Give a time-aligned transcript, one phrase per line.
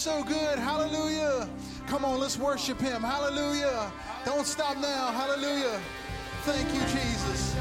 [0.00, 0.58] So good.
[0.58, 1.46] Hallelujah.
[1.86, 3.02] Come on, let's worship Him.
[3.02, 3.92] Hallelujah.
[4.24, 5.12] Don't stop now.
[5.12, 5.78] Hallelujah.
[6.44, 7.54] Thank you, Jesus.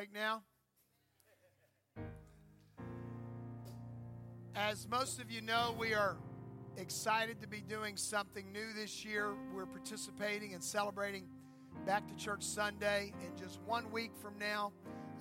[0.00, 0.47] Good
[4.68, 6.14] As most of you know, we are
[6.76, 9.32] excited to be doing something new this year.
[9.54, 11.24] We're participating and celebrating
[11.86, 14.72] Back to Church Sunday in just one week from now.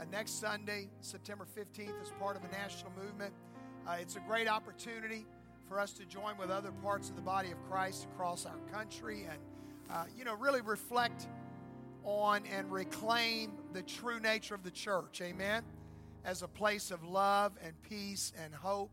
[0.01, 3.33] Uh, next Sunday, September 15th, as part of a national movement.
[3.87, 5.25] Uh, it's a great opportunity
[5.69, 9.29] for us to join with other parts of the body of Christ across our country
[9.31, 9.39] and,
[9.89, 11.29] uh, you know, really reflect
[12.03, 15.21] on and reclaim the true nature of the church.
[15.21, 15.63] Amen.
[16.25, 18.91] As a place of love and peace and hope.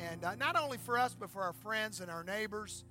[0.00, 2.84] And uh, not only for us, but for our friends and our neighbors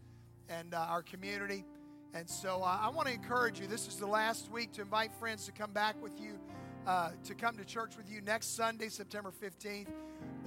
[0.50, 1.66] and uh, our community.
[2.14, 3.68] And so uh, I want to encourage you.
[3.68, 6.40] This is the last week to invite friends to come back with you,
[6.86, 9.88] uh, to come to church with you next Sunday, September 15th.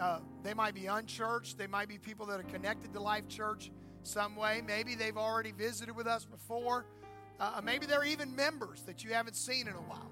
[0.01, 1.59] Uh, they might be unchurched.
[1.59, 3.71] They might be people that are connected to Life Church
[4.03, 4.63] some way.
[4.67, 6.87] Maybe they've already visited with us before.
[7.41, 10.11] Uh, maybe they're even members that you haven't seen in a while.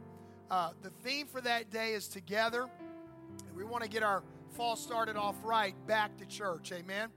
[0.51, 2.69] Uh, the theme for that day is together.
[3.57, 4.23] We want to get our
[4.55, 6.71] fall started off right back to church.
[6.73, 7.09] Amen.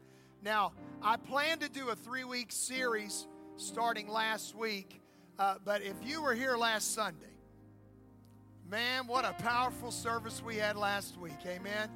[0.44, 3.28] Now, I plan to do a three week series
[3.58, 5.00] starting last week.
[5.38, 7.26] Uh, but if you were here last Sunday,
[8.70, 11.38] man, what a powerful service we had last week.
[11.46, 11.90] Amen.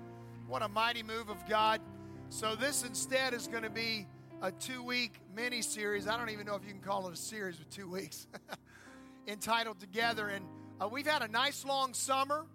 [0.48, 1.82] What a mighty move of God.
[2.30, 4.06] So, this instead is going to be
[4.44, 6.08] a two week mini series.
[6.08, 8.28] I don't even know if you can call it a series with two weeks,
[9.28, 10.28] entitled Together.
[10.28, 10.46] And
[10.80, 12.46] uh, we've had a nice long summer.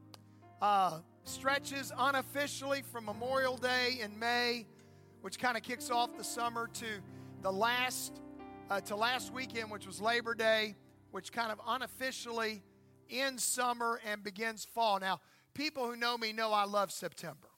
[0.63, 4.67] Uh, stretches unofficially from Memorial Day in May,
[5.23, 6.87] which kind of kicks off the summer, to
[7.43, 8.21] the last
[8.71, 10.75] uh, to last weekend, which was Labor Day,
[11.11, 12.63] which kind of unofficially
[13.11, 14.99] ends summer and begins fall.
[14.99, 15.21] Now,
[15.55, 17.49] people who know me know I love September.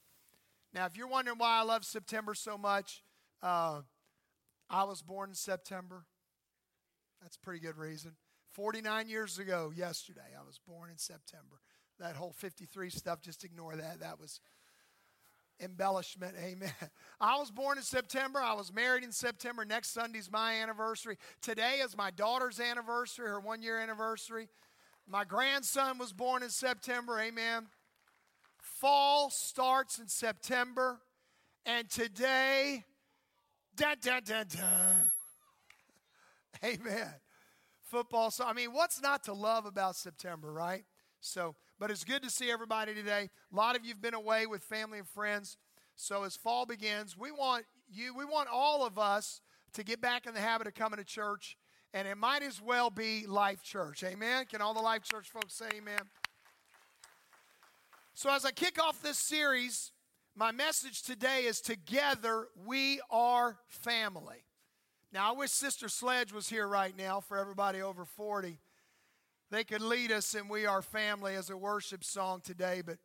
[0.74, 3.02] Now, if you're wondering why I love September so much,
[3.42, 3.80] uh,
[4.68, 6.04] I was born in September.
[7.22, 8.12] That's a pretty good reason.
[8.52, 11.60] 49 years ago, yesterday, I was born in September.
[11.98, 14.00] That whole 53 stuff, just ignore that.
[14.00, 14.40] That was
[15.60, 16.34] embellishment.
[16.40, 16.72] Amen.
[17.20, 18.40] I was born in September.
[18.40, 19.64] I was married in September.
[19.64, 21.18] Next Sunday's my anniversary.
[21.42, 24.48] Today is my daughter's anniversary, her one year anniversary.
[25.08, 27.18] My grandson was born in September.
[27.18, 27.66] Amen.
[28.60, 31.00] Fall starts in September.
[31.66, 32.84] And today,
[33.76, 34.60] da da da da.
[36.64, 37.08] Amen.
[37.82, 38.30] Football.
[38.30, 40.84] So, I mean, what's not to love about September, right?
[41.20, 43.30] So, but it's good to see everybody today.
[43.52, 45.56] A lot of you've been away with family and friends.
[45.96, 49.40] So as fall begins, we want you, we want all of us
[49.74, 51.56] to get back in the habit of coming to church.
[51.94, 54.04] And it might as well be Life Church.
[54.04, 54.44] Amen.
[54.46, 56.00] Can all the Life Church folks say amen?
[58.14, 59.92] So as I kick off this series,
[60.36, 64.44] my message today is together we are family.
[65.12, 68.58] Now, I wish Sister Sledge was here right now for everybody over 40.
[69.50, 72.98] They could lead us and We Are Family as a worship song today, but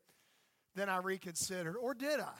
[0.75, 1.75] then I reconsidered.
[1.77, 2.33] Or did I?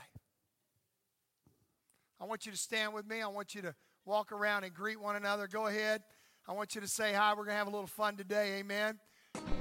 [2.19, 3.21] I want you to stand with me.
[3.21, 5.47] I want you to walk around and greet one another.
[5.47, 6.01] Go ahead.
[6.47, 7.31] I want you to say hi.
[7.31, 8.59] We're going to have a little fun today.
[8.59, 9.00] Amen.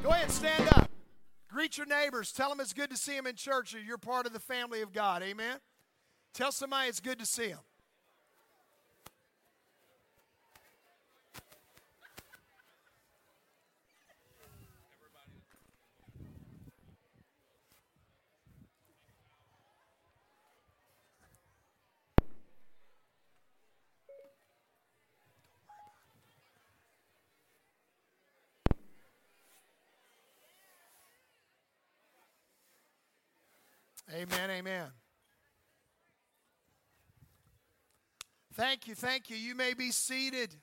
[0.02, 0.90] Go ahead, stand up.
[1.48, 2.32] Greet your neighbors.
[2.32, 4.80] Tell them it's good to see them in church or you're part of the family
[4.82, 5.22] of God.
[5.22, 5.58] Amen.
[6.34, 7.60] Tell somebody it's good to see them.
[34.12, 34.88] Amen, amen.
[38.54, 39.36] Thank you, thank you.
[39.36, 40.54] You may be seated.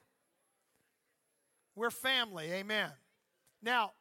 [1.75, 2.91] We're family, amen.
[3.63, 3.93] Now,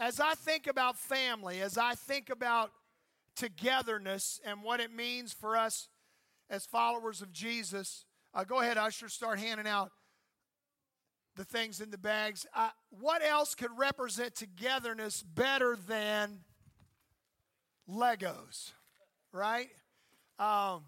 [0.00, 2.72] as I think about family, as I think about
[3.36, 5.88] togetherness and what it means for us
[6.50, 9.92] as followers of Jesus, uh, go ahead, Usher, start handing out
[11.36, 12.44] the things in the bags.
[12.56, 16.40] Uh, what else could represent togetherness better than
[17.88, 18.72] Legos,
[19.32, 19.68] right?
[20.38, 20.84] Um,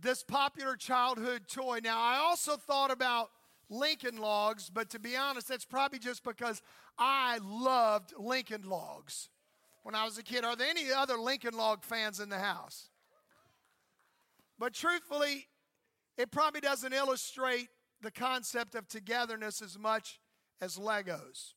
[0.00, 1.80] this popular childhood toy.
[1.82, 3.30] Now, I also thought about
[3.68, 6.62] Lincoln Logs, but to be honest, that's probably just because
[6.98, 9.28] I loved Lincoln Logs
[9.82, 10.44] when I was a kid.
[10.44, 12.90] Are there any other Lincoln Log fans in the house?
[14.58, 15.46] But truthfully,
[16.18, 17.68] it probably doesn't illustrate
[18.02, 20.20] the concept of togetherness as much
[20.60, 21.54] as Legos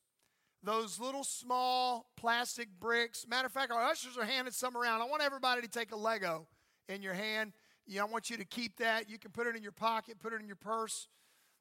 [0.64, 3.26] those little small plastic bricks.
[3.28, 5.02] Matter of fact, our ushers are handing some around.
[5.02, 6.48] I want everybody to take a Lego
[6.88, 7.52] in your hand.
[7.86, 9.10] You know, I want you to keep that.
[9.10, 11.10] You can put it in your pocket, put it in your purse.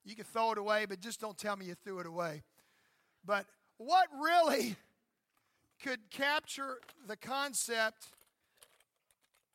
[0.04, 2.42] You can throw it away, but just don't tell me you threw it away.
[3.24, 3.46] But
[3.78, 4.76] what really
[5.82, 8.06] could capture the concept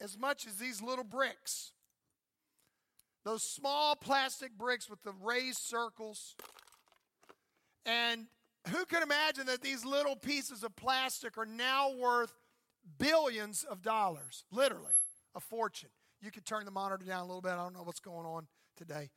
[0.02, 1.72] as much as these little bricks?
[3.24, 6.36] Those small plastic bricks with the raised circles.
[7.86, 8.28] And
[8.68, 12.34] who could imagine that these little pieces of plastic are now worth
[12.98, 14.46] billions of dollars?
[14.52, 14.94] Literally,
[15.36, 15.90] a fortune.
[16.22, 17.52] You could turn the monitor down a little bit.
[17.52, 19.10] I don't know what's going on today.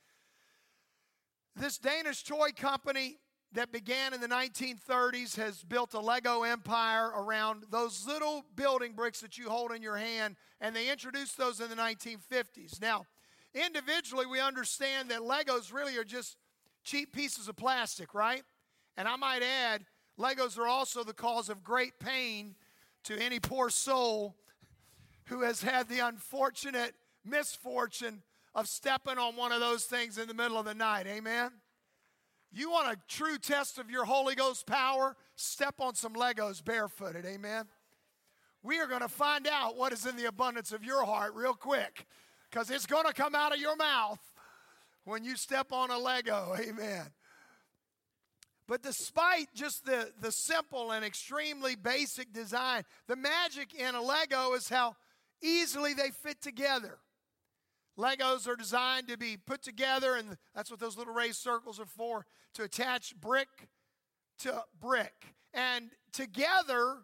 [1.56, 3.18] This Danish toy company
[3.52, 9.20] that began in the 1930s has built a Lego empire around those little building bricks
[9.20, 12.80] that you hold in your hand, and they introduced those in the 1950s.
[12.80, 13.06] Now,
[13.54, 16.36] individually, we understand that Legos really are just
[16.84, 18.44] cheap pieces of plastic, right?
[19.00, 19.86] And I might add,
[20.18, 22.54] Legos are also the cause of great pain
[23.04, 24.36] to any poor soul
[25.24, 26.92] who has had the unfortunate
[27.24, 28.22] misfortune
[28.54, 31.06] of stepping on one of those things in the middle of the night.
[31.06, 31.50] Amen?
[32.52, 35.16] You want a true test of your Holy Ghost power?
[35.34, 37.24] Step on some Legos barefooted.
[37.24, 37.64] Amen?
[38.62, 41.54] We are going to find out what is in the abundance of your heart real
[41.54, 42.04] quick
[42.50, 44.20] because it's going to come out of your mouth
[45.04, 46.54] when you step on a Lego.
[46.60, 47.06] Amen.
[48.70, 54.52] But despite just the, the simple and extremely basic design, the magic in a Lego
[54.52, 54.94] is how
[55.42, 57.00] easily they fit together.
[57.98, 61.84] Legos are designed to be put together, and that's what those little raised circles are
[61.84, 63.48] for to attach brick
[64.38, 65.34] to brick.
[65.52, 66.98] And together,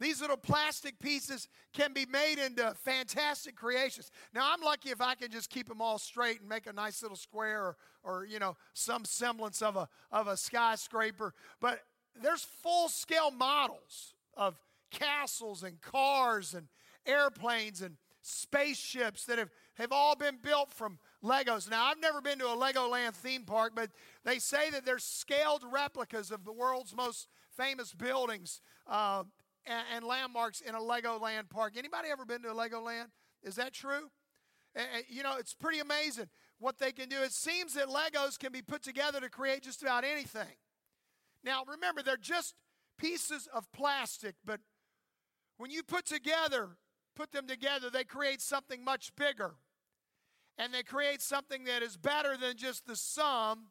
[0.00, 4.10] these little plastic pieces can be made into fantastic creations.
[4.34, 7.02] Now, I'm lucky if I can just keep them all straight and make a nice
[7.02, 11.34] little square or, or you know, some semblance of a, of a skyscraper.
[11.60, 11.80] But
[12.20, 14.58] there's full scale models of
[14.90, 16.68] castles and cars and
[17.06, 21.70] airplanes and spaceships that have, have all been built from Legos.
[21.70, 23.90] Now, I've never been to a Legoland theme park, but
[24.24, 28.60] they say that they're scaled replicas of the world's most famous buildings.
[28.86, 29.24] Uh,
[29.66, 31.74] and, and landmarks in a Legoland park.
[31.76, 33.06] Anybody ever been to a Legoland?
[33.42, 34.10] Is that true?
[34.74, 37.22] And, you know, it's pretty amazing what they can do.
[37.22, 40.56] It seems that Legos can be put together to create just about anything.
[41.42, 42.54] Now, remember, they're just
[42.98, 44.60] pieces of plastic, but
[45.56, 46.76] when you put together,
[47.16, 49.54] put them together, they create something much bigger.
[50.58, 53.68] And they create something that is better than just the sum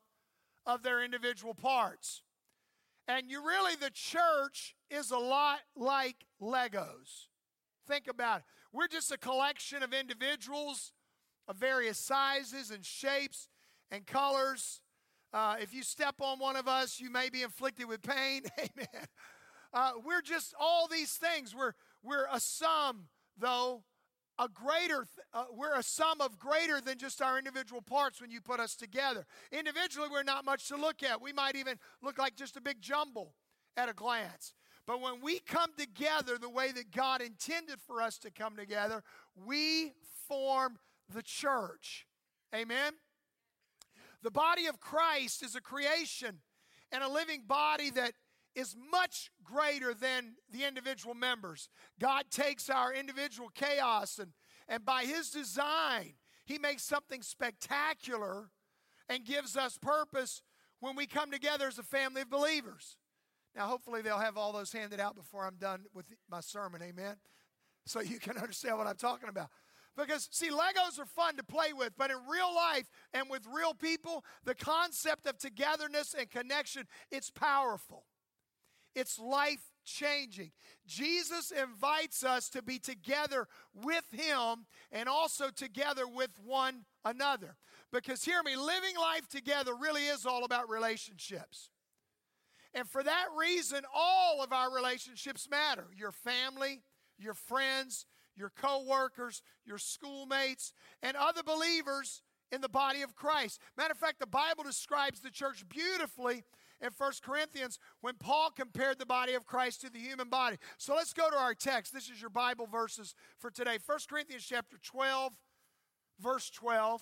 [0.65, 2.23] of their individual parts.
[3.09, 7.25] And you really, the church is a lot like Legos.
[7.87, 8.45] Think about it.
[8.71, 10.93] We're just a collection of individuals
[11.47, 13.49] of various sizes and shapes
[13.89, 14.81] and colors.
[15.33, 18.43] Uh, if you step on one of us, you may be inflicted with pain.
[18.59, 19.07] Amen.
[19.73, 21.55] Uh, we're just all these things.
[21.55, 21.73] We're,
[22.03, 23.81] we're a sum, though,
[24.39, 28.39] a greater, uh, we're a sum of greater than just our individual parts when you
[28.39, 29.25] put us together.
[29.51, 31.21] Individually, we're not much to look at.
[31.21, 33.33] We might even look like just a big jumble
[33.75, 34.53] at a glance.
[34.87, 39.03] But when we come together the way that God intended for us to come together,
[39.45, 39.91] we
[40.27, 40.79] form
[41.13, 42.07] the church.
[42.55, 42.93] Amen?
[44.23, 46.39] The body of Christ is a creation
[46.91, 48.13] and a living body that
[48.55, 51.69] is much greater than the individual members.
[51.99, 54.31] God takes our individual chaos and,
[54.67, 56.13] and by His design,
[56.45, 58.49] He makes something spectacular
[59.07, 60.41] and gives us purpose
[60.79, 62.97] when we come together as a family of believers.
[63.55, 67.15] Now, hopefully, they'll have all those handed out before I'm done with my sermon, amen?
[67.85, 69.49] So you can understand what I'm talking about.
[69.97, 73.73] Because, see, Legos are fun to play with, but in real life and with real
[73.73, 78.05] people, the concept of togetherness and connection, it's powerful.
[78.95, 80.51] It's life changing.
[80.85, 87.57] Jesus invites us to be together with Him and also together with one another.
[87.91, 91.69] Because, hear me, living life together really is all about relationships.
[92.73, 96.81] And for that reason, all of our relationships matter your family,
[97.17, 98.05] your friends,
[98.35, 103.59] your co workers, your schoolmates, and other believers in the body of Christ.
[103.77, 106.43] Matter of fact, the Bible describes the church beautifully
[106.81, 110.57] in 1 Corinthians when Paul compared the body of Christ to the human body.
[110.77, 111.93] So let's go to our text.
[111.93, 113.77] This is your Bible verses for today.
[113.85, 115.33] 1 Corinthians chapter 12,
[116.19, 117.01] verse 12.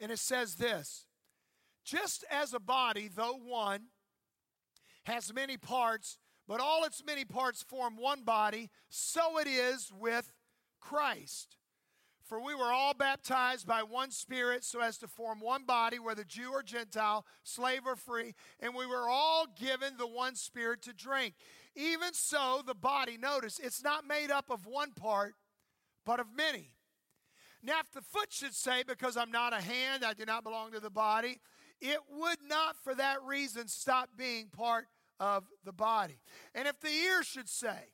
[0.00, 1.06] And it says this
[1.84, 3.84] Just as a body, though one,
[5.04, 10.30] has many parts, but all its many parts form one body, so it is with
[10.80, 11.56] Christ.
[12.24, 16.24] For we were all baptized by one Spirit so as to form one body, whether
[16.24, 20.94] Jew or Gentile, slave or free, and we were all given the one Spirit to
[20.94, 21.34] drink.
[21.76, 25.34] Even so, the body, notice, it's not made up of one part,
[26.06, 26.70] but of many.
[27.62, 30.72] Now, if the foot should say, Because I'm not a hand, I do not belong
[30.72, 31.40] to the body,
[31.80, 34.86] it would not for that reason stop being part
[35.20, 36.20] of the body.
[36.54, 37.93] And if the ear should say,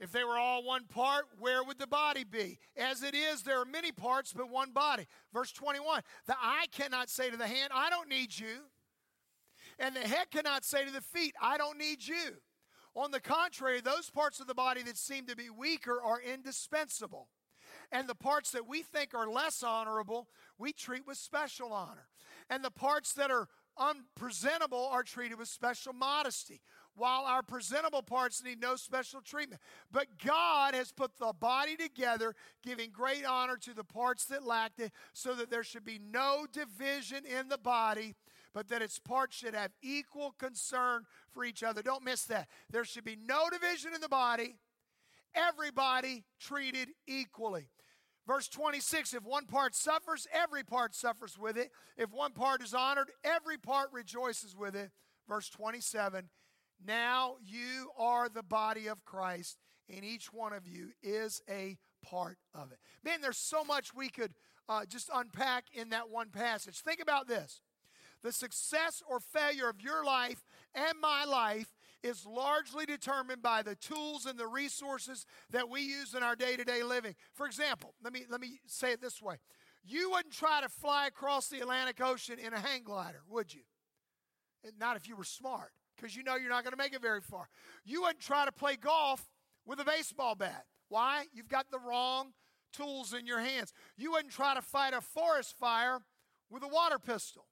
[0.00, 2.58] If they were all one part, where would the body be?
[2.76, 5.06] As it is, there are many parts, but one body.
[5.32, 8.66] Verse 21 The eye cannot say to the hand, I don't need you.
[9.78, 12.36] And the head cannot say to the feet, I don't need you.
[12.94, 17.28] On the contrary, those parts of the body that seem to be weaker are indispensable.
[17.90, 22.08] And the parts that we think are less honorable, we treat with special honor.
[22.48, 26.60] And the parts that are unpresentable are treated with special modesty
[26.96, 29.60] while our presentable parts need no special treatment.
[29.90, 34.80] But God has put the body together, giving great honor to the parts that lacked
[34.80, 38.14] it, so that there should be no division in the body,
[38.52, 41.82] but that its parts should have equal concern for each other.
[41.82, 42.48] Don't miss that.
[42.70, 44.56] There should be no division in the body,
[45.34, 47.68] everybody treated equally.
[48.26, 51.70] Verse 26 If one part suffers, every part suffers with it.
[51.96, 54.90] If one part is honored, every part rejoices with it.
[55.28, 56.28] Verse 27
[56.86, 62.38] now you are the body of Christ, and each one of you is a part
[62.54, 62.78] of it.
[63.02, 64.34] Man, there's so much we could
[64.68, 66.80] uh, just unpack in that one passage.
[66.80, 67.60] Think about this
[68.22, 73.74] the success or failure of your life and my life is largely determined by the
[73.74, 77.14] tools and the resources that we use in our day-to-day living.
[77.34, 79.36] For example, let me let me say it this way.
[79.86, 83.62] You wouldn't try to fly across the Atlantic Ocean in a hang glider, would you?
[84.80, 87.20] Not if you were smart because you know you're not going to make it very
[87.20, 87.48] far.
[87.84, 89.28] You wouldn't try to play golf
[89.66, 90.64] with a baseball bat.
[90.88, 91.24] Why?
[91.32, 92.32] You've got the wrong
[92.72, 93.72] tools in your hands.
[93.96, 96.00] You wouldn't try to fight a forest fire
[96.50, 97.46] with a water pistol.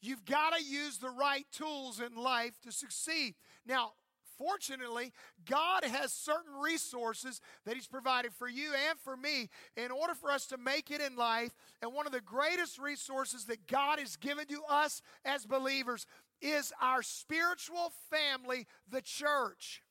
[0.00, 3.34] You've got to use the right tools in life to succeed.
[3.66, 3.92] Now,
[4.36, 5.12] fortunately,
[5.44, 10.30] God has certain resources that He's provided for you and for me in order for
[10.30, 11.52] us to make it in life.
[11.82, 16.06] And one of the greatest resources that God has given to us as believers
[16.40, 19.82] is our spiritual family, the church.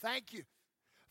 [0.00, 0.42] Thank you.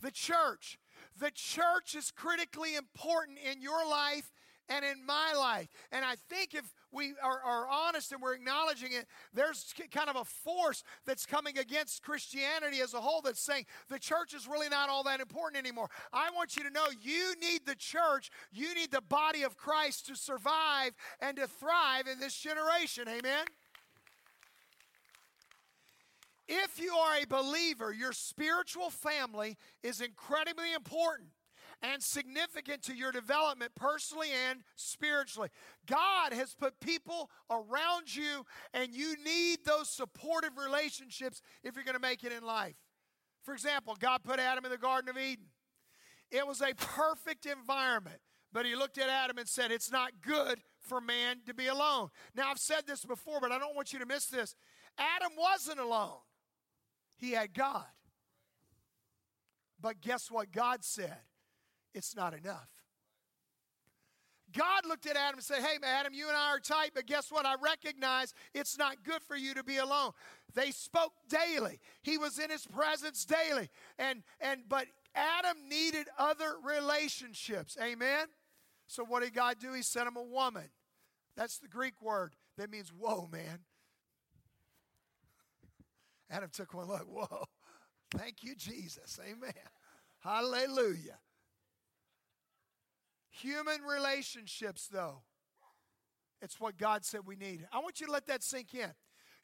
[0.01, 0.77] The church.
[1.19, 4.31] The church is critically important in your life
[4.69, 5.67] and in my life.
[5.91, 10.15] And I think if we are, are, honest and we're acknowledging it, there's kind of
[10.15, 14.69] a force that's coming against Christianity as a whole that's saying the church is really
[14.69, 15.89] not all that important anymore.
[16.11, 20.07] I want you to know you need the church, you need the body of Christ
[20.07, 23.07] to survive and to thrive in this generation.
[23.07, 23.45] Amen?
[26.47, 31.29] If you are a believer, your spiritual family is incredibly important
[31.81, 35.49] and significant to your development personally and spiritually.
[35.85, 41.95] God has put people around you, and you need those supportive relationships if you're going
[41.95, 42.75] to make it in life.
[43.43, 45.45] For example, God put Adam in the Garden of Eden.
[46.31, 48.19] It was a perfect environment,
[48.51, 52.09] but He looked at Adam and said, It's not good for man to be alone.
[52.35, 54.55] Now, I've said this before, but I don't want you to miss this.
[54.97, 56.19] Adam wasn't alone,
[57.23, 57.85] he had God.
[59.79, 61.17] But guess what God said?
[61.93, 62.67] it's not enough.
[64.55, 67.31] God looked at Adam and said, Hey, Adam, you and I are tight, but guess
[67.31, 67.45] what?
[67.45, 70.11] I recognize it's not good for you to be alone.
[70.53, 71.79] They spoke daily.
[72.03, 73.69] He was in his presence daily.
[73.97, 77.77] And and but Adam needed other relationships.
[77.81, 78.27] Amen.
[78.85, 79.73] So what did God do?
[79.73, 80.69] He sent him a woman.
[81.35, 83.59] That's the Greek word that means whoa, man.
[86.29, 87.45] Adam took one look, whoa.
[88.11, 89.19] Thank you, Jesus.
[89.23, 89.53] Amen.
[90.19, 91.17] Hallelujah.
[93.29, 95.23] Human relationships, though,
[96.41, 97.65] it's what God said we need.
[97.71, 98.91] I want you to let that sink in.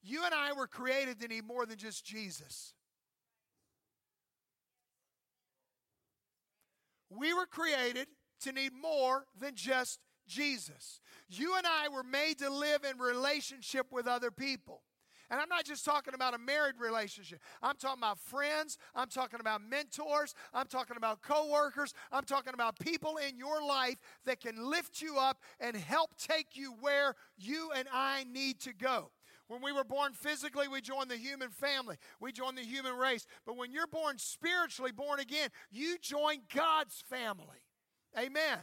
[0.02, 2.74] You and I were created to need more than just Jesus.
[7.10, 8.08] We were created
[8.42, 11.02] to need more than just Jesus.
[11.28, 14.84] You and I were made to live in relationship with other people.
[15.30, 17.40] And I'm not just talking about a married relationship.
[17.62, 18.78] I'm talking about friends.
[18.96, 20.34] I'm talking about mentors.
[20.54, 21.94] I'm talking about coworkers.
[22.12, 26.56] I'm talking about people in your life that can lift you up and help take
[26.56, 29.12] you where you and I need to go.
[29.48, 31.98] When we were born physically, we joined the human family.
[32.20, 33.26] We joined the human race.
[33.46, 37.58] But when you're born spiritually, born again, you join God's family.
[38.18, 38.60] Amen.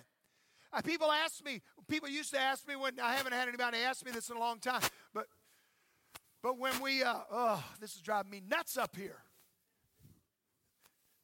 [0.72, 4.04] Uh, people ask me, people used to ask me when I haven't had anybody ask
[4.04, 4.82] me this in a long time,
[5.14, 5.26] but
[6.46, 9.18] but when we, uh, oh, this is driving me nuts up here.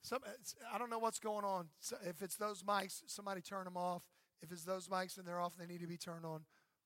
[0.01, 0.18] Some,
[0.75, 1.68] I don't know what's going on.
[2.05, 4.03] If it's those mics, somebody turn them off.
[4.42, 6.40] If it's those mics and they're off, they need to be turned on.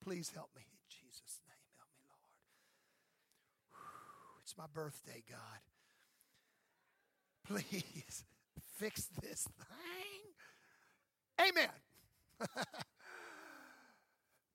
[0.04, 0.60] Please help me.
[0.70, 2.04] In Jesus' name, help me,
[3.72, 3.80] Lord.
[4.42, 5.62] It's my birthday, God.
[7.48, 8.26] Please
[8.76, 9.48] fix this
[11.38, 11.48] thing.
[11.48, 11.70] Amen.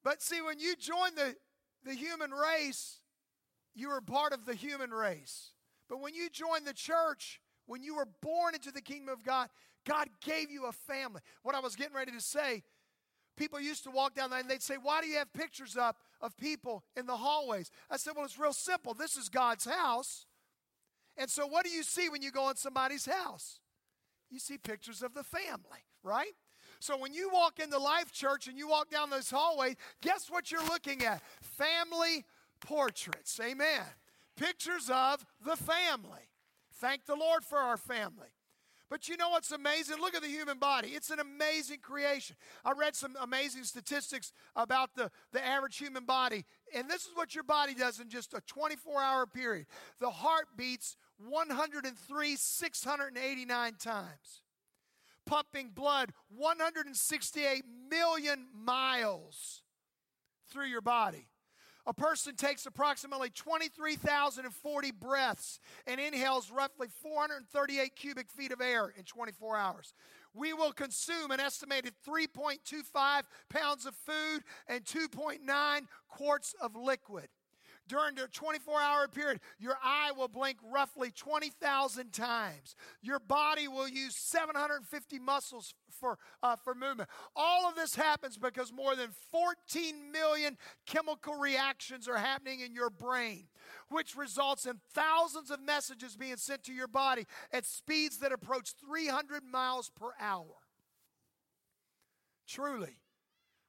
[0.04, 1.36] but see, when you join the,
[1.84, 3.01] the human race,
[3.76, 5.52] you were part of the human race.
[5.90, 9.50] But when you joined the church, when you were born into the kingdom of God,
[9.86, 11.22] God gave you a family.
[11.44, 12.64] What I was getting ready to say,
[13.36, 15.98] people used to walk down there and they'd say, Why do you have pictures up
[16.22, 17.72] of people in the hallways?
[17.90, 18.94] I said, Well, it's real simple.
[18.94, 20.26] This is God's house.
[21.18, 23.60] And so, what do you see when you go in somebody's house?
[24.30, 26.34] You see pictures of the family, right?
[26.80, 30.52] So when you walk into Life Church and you walk down this hallway, guess what
[30.52, 31.22] you're looking at?
[31.42, 32.26] Family
[32.62, 33.40] portraits.
[33.44, 33.84] Amen.
[34.38, 36.30] Pictures of the family.
[36.76, 38.30] Thank the Lord for our family.
[38.92, 40.02] But you know what's amazing?
[40.02, 40.90] Look at the human body.
[40.90, 42.36] It's an amazing creation.
[42.66, 46.44] I read some amazing statistics about the, the average human body,
[46.76, 49.68] and this is what your body does in just a 24 hour period.
[50.02, 54.42] The heart beats 103, 689 times,
[55.26, 59.64] pumping blood 168 million miles
[60.50, 61.28] through your body.
[61.88, 69.04] A person takes approximately 23,040 breaths and inhales roughly 438 cubic feet of air in
[69.04, 69.94] 24 hours.
[70.34, 77.28] We will consume an estimated 3.25 pounds of food and 2.9 quarts of liquid.
[77.88, 82.76] During the 24 hour period, your eye will blink roughly 20,000 times.
[83.02, 87.10] Your body will use 750 muscles for, uh, for movement.
[87.36, 92.90] All of this happens because more than 14 million chemical reactions are happening in your
[92.90, 93.48] brain,
[93.90, 98.74] which results in thousands of messages being sent to your body at speeds that approach
[98.86, 100.56] 300 miles per hour.
[102.48, 102.98] Truly,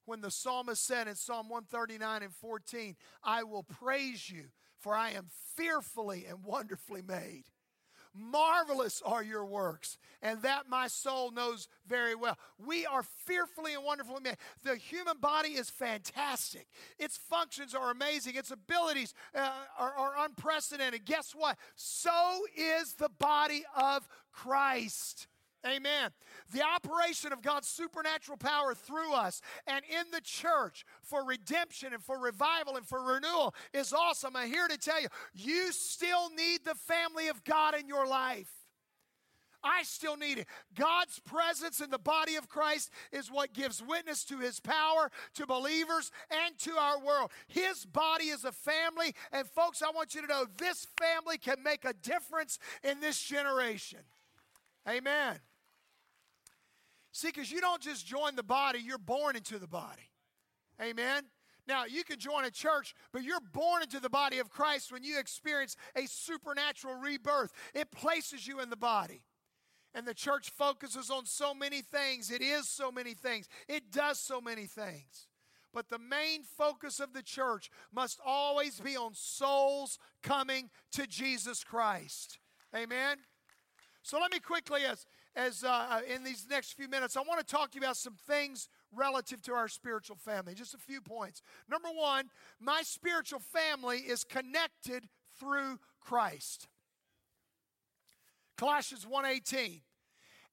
[0.05, 4.45] when the psalmist said in Psalm 139 and 14, I will praise you,
[4.79, 7.45] for I am fearfully and wonderfully made.
[8.15, 12.37] Marvelous are your works, and that my soul knows very well.
[12.59, 14.37] We are fearfully and wonderfully made.
[14.63, 16.67] The human body is fantastic.
[16.99, 18.35] Its functions are amazing.
[18.37, 21.07] Its abilities uh, are, are unprecedented.
[21.07, 21.57] Guess what?
[21.75, 25.27] So is the body of Christ.
[25.65, 26.11] Amen.
[26.53, 32.03] The operation of God's supernatural power through us and in the church for redemption and
[32.03, 34.35] for revival and for renewal is awesome.
[34.35, 38.51] I'm here to tell you, you still need the family of God in your life.
[39.65, 40.47] I still need it.
[40.75, 45.47] God's presence in the body of Christ is what gives witness to his power to
[45.47, 47.31] believers and to our world.
[47.47, 51.63] His body is a family, and folks, I want you to know this family can
[51.63, 54.01] make a difference in this generation.
[54.89, 55.39] Amen.
[57.13, 60.11] See, because you don't just join the body, you're born into the body.
[60.81, 61.25] Amen.
[61.69, 65.05] Now, you can join a church, but you're born into the body of Christ when
[65.05, 67.53] you experience a supernatural rebirth.
[67.75, 69.23] It places you in the body.
[69.95, 72.31] And the church focuses on so many things.
[72.31, 73.49] It is so many things.
[73.69, 75.29] It does so many things.
[75.73, 81.63] But the main focus of the church must always be on souls coming to Jesus
[81.63, 82.39] Christ.
[82.75, 83.19] Amen.
[84.03, 87.41] So let me quickly, as as uh, uh, in these next few minutes, I want
[87.41, 90.55] to talk to you about some things relative to our spiritual family.
[90.55, 91.43] Just a few points.
[91.71, 92.29] Number one,
[92.61, 96.69] my spiritual family is connected through Christ.
[98.57, 99.83] Colossians 1:18.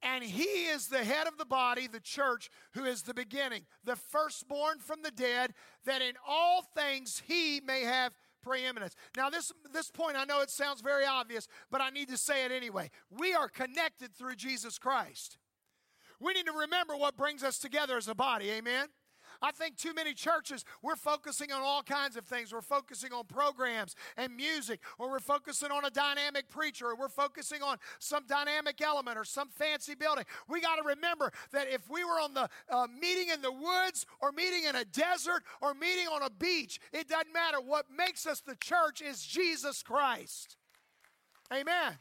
[0.02, 3.98] And he is the head of the body, the church, who is the beginning, the
[3.98, 8.96] firstborn from the dead, that in all things he may have preeminence.
[9.16, 12.46] Now, this, this point, I know it sounds very obvious, but I need to say
[12.46, 12.90] it anyway.
[13.10, 15.38] We are connected through Jesus Christ.
[16.20, 18.50] We need to remember what brings us together as a body.
[18.52, 18.88] Amen?
[19.42, 22.54] I think too many churches, we're focusing on all kinds of things.
[22.54, 27.10] We're focusing on programs and music, or we're focusing on a dynamic preacher, or we're
[27.10, 30.26] focusing on some dynamic element or some fancy building.
[30.48, 34.06] We got to remember that if we were on the uh, meeting in the woods,
[34.22, 37.62] or meeting in a desert, or meeting on a beach, it doesn't matter.
[37.62, 40.58] What makes us the church is Jesus Christ.
[41.52, 41.98] Amen.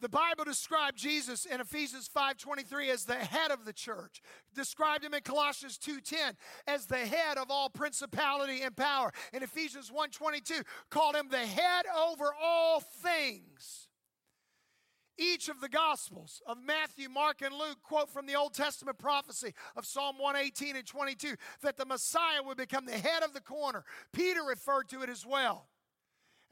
[0.00, 4.22] The Bible described Jesus in Ephesians 5:23 as the head of the church.
[4.54, 9.12] Described him in Colossians 2:10 as the head of all principality and power.
[9.32, 13.88] In Ephesians 1:22 called him the head over all things.
[15.18, 19.52] Each of the gospels of Matthew, Mark and Luke quote from the Old Testament prophecy
[19.76, 23.84] of Psalm 118 and 22 that the Messiah would become the head of the corner.
[24.12, 25.69] Peter referred to it as well.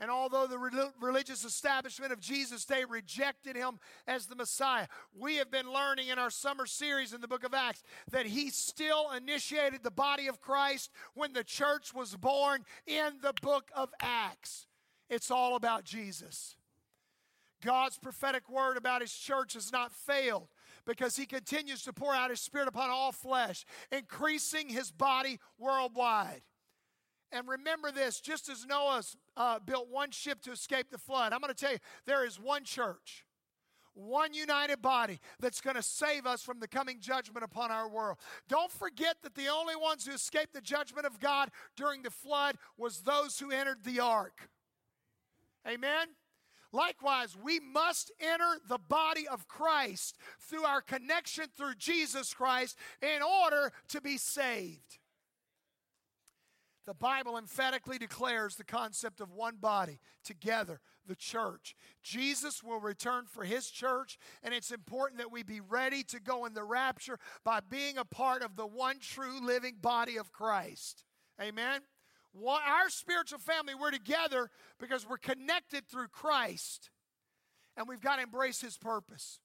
[0.00, 5.50] And although the religious establishment of Jesus' day rejected him as the Messiah, we have
[5.50, 7.82] been learning in our summer series in the book of Acts
[8.12, 13.34] that he still initiated the body of Christ when the church was born in the
[13.42, 14.66] book of Acts.
[15.10, 16.54] It's all about Jesus.
[17.60, 20.46] God's prophetic word about his church has not failed
[20.86, 26.42] because he continues to pour out his spirit upon all flesh, increasing his body worldwide.
[27.32, 29.02] And remember this just as Noah
[29.36, 32.40] uh, built one ship to escape the flood, I'm going to tell you, there is
[32.40, 33.24] one church,
[33.94, 38.18] one united body that's going to save us from the coming judgment upon our world.
[38.48, 42.56] Don't forget that the only ones who escaped the judgment of God during the flood
[42.78, 44.48] was those who entered the ark.
[45.66, 46.08] Amen?
[46.72, 53.22] Likewise, we must enter the body of Christ through our connection through Jesus Christ in
[53.22, 54.98] order to be saved.
[56.88, 61.76] The Bible emphatically declares the concept of one body together, the church.
[62.02, 66.46] Jesus will return for his church, and it's important that we be ready to go
[66.46, 71.04] in the rapture by being a part of the one true living body of Christ.
[71.38, 71.82] Amen.
[72.42, 74.48] Our spiritual family, we're together
[74.80, 76.88] because we're connected through Christ,
[77.76, 79.40] and we've got to embrace his purpose.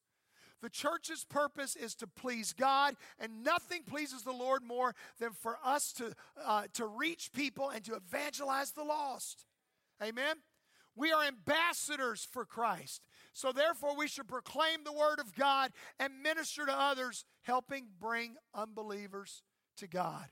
[0.63, 5.57] The church's purpose is to please God, and nothing pleases the Lord more than for
[5.61, 9.45] us to, uh, to reach people and to evangelize the lost.
[10.01, 10.37] Amen?
[10.95, 13.01] We are ambassadors for Christ.
[13.33, 18.35] So, therefore, we should proclaim the word of God and minister to others, helping bring
[18.55, 19.43] unbelievers
[19.77, 20.27] to God.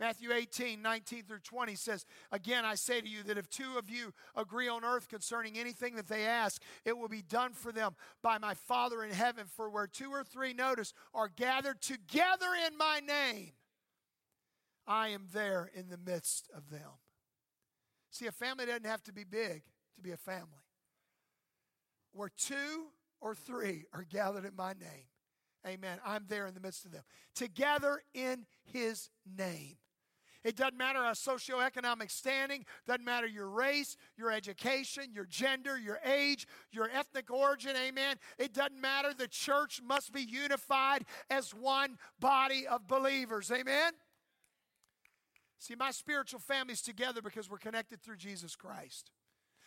[0.00, 3.90] Matthew 18, 19 through 20 says, Again, I say to you that if two of
[3.90, 7.96] you agree on earth concerning anything that they ask, it will be done for them
[8.22, 9.46] by my Father in heaven.
[9.48, 13.52] For where two or three, notice, are gathered together in my name,
[14.86, 16.90] I am there in the midst of them.
[18.10, 19.62] See, a family doesn't have to be big
[19.96, 20.46] to be a family.
[22.12, 22.86] Where two
[23.20, 25.08] or three are gathered in my name,
[25.66, 27.02] amen, I'm there in the midst of them.
[27.34, 29.76] Together in his name.
[30.44, 35.98] It doesn't matter our socioeconomic standing, doesn't matter your race, your education, your gender, your
[36.04, 38.16] age, your ethnic origin, amen.
[38.38, 39.12] It doesn't matter.
[39.12, 43.92] The church must be unified as one body of believers, amen.
[45.58, 49.10] See, my spiritual family's together because we're connected through Jesus Christ.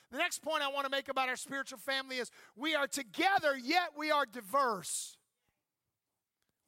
[0.09, 3.57] The next point I want to make about our spiritual family is we are together,
[3.61, 5.17] yet we are diverse.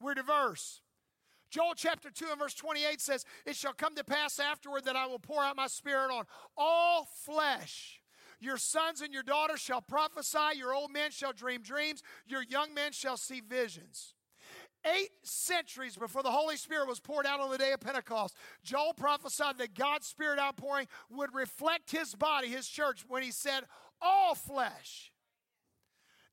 [0.00, 0.82] We're diverse.
[1.54, 5.06] Joel chapter 2 and verse 28 says, It shall come to pass afterward that I
[5.06, 6.24] will pour out my spirit on
[6.56, 8.00] all flesh.
[8.40, 12.74] Your sons and your daughters shall prophesy, your old men shall dream dreams, your young
[12.74, 14.14] men shall see visions.
[14.84, 18.92] Eight centuries before the Holy Spirit was poured out on the day of Pentecost, Joel
[18.92, 23.62] prophesied that God's Spirit outpouring would reflect his body, his church, when he said,
[24.02, 25.12] All flesh.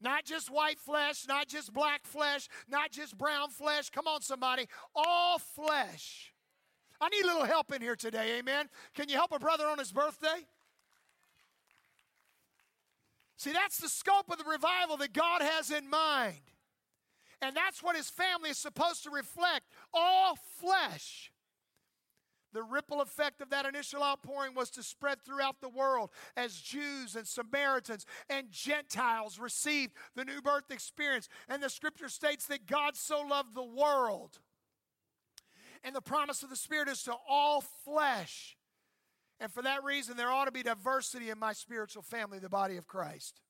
[0.01, 3.89] Not just white flesh, not just black flesh, not just brown flesh.
[3.89, 4.67] Come on, somebody.
[4.95, 6.33] All flesh.
[6.99, 8.67] I need a little help in here today, amen.
[8.93, 10.45] Can you help a brother on his birthday?
[13.37, 16.41] See, that's the scope of the revival that God has in mind.
[17.41, 21.30] And that's what his family is supposed to reflect all flesh.
[22.53, 27.15] The ripple effect of that initial outpouring was to spread throughout the world as Jews
[27.15, 31.29] and Samaritans and Gentiles received the new birth experience.
[31.47, 34.39] And the scripture states that God so loved the world.
[35.83, 38.57] And the promise of the Spirit is to all flesh.
[39.39, 42.77] And for that reason, there ought to be diversity in my spiritual family, the body
[42.77, 43.41] of Christ.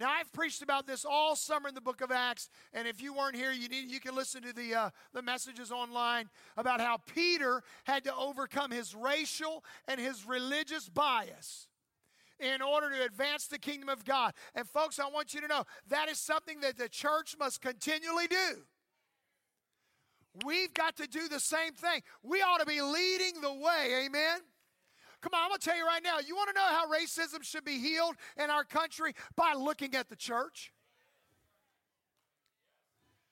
[0.00, 3.14] Now, I've preached about this all summer in the book of Acts, and if you
[3.14, 6.98] weren't here, you, need, you can listen to the, uh, the messages online about how
[7.14, 11.68] Peter had to overcome his racial and his religious bias
[12.40, 14.34] in order to advance the kingdom of God.
[14.56, 18.26] And, folks, I want you to know that is something that the church must continually
[18.26, 18.64] do.
[20.44, 22.02] We've got to do the same thing.
[22.24, 24.40] We ought to be leading the way, amen?
[25.24, 26.18] Come on, I'm going to tell you right now.
[26.18, 29.14] You want to know how racism should be healed in our country?
[29.34, 30.70] By looking at the church.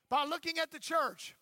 [0.09, 1.37] By looking at the church.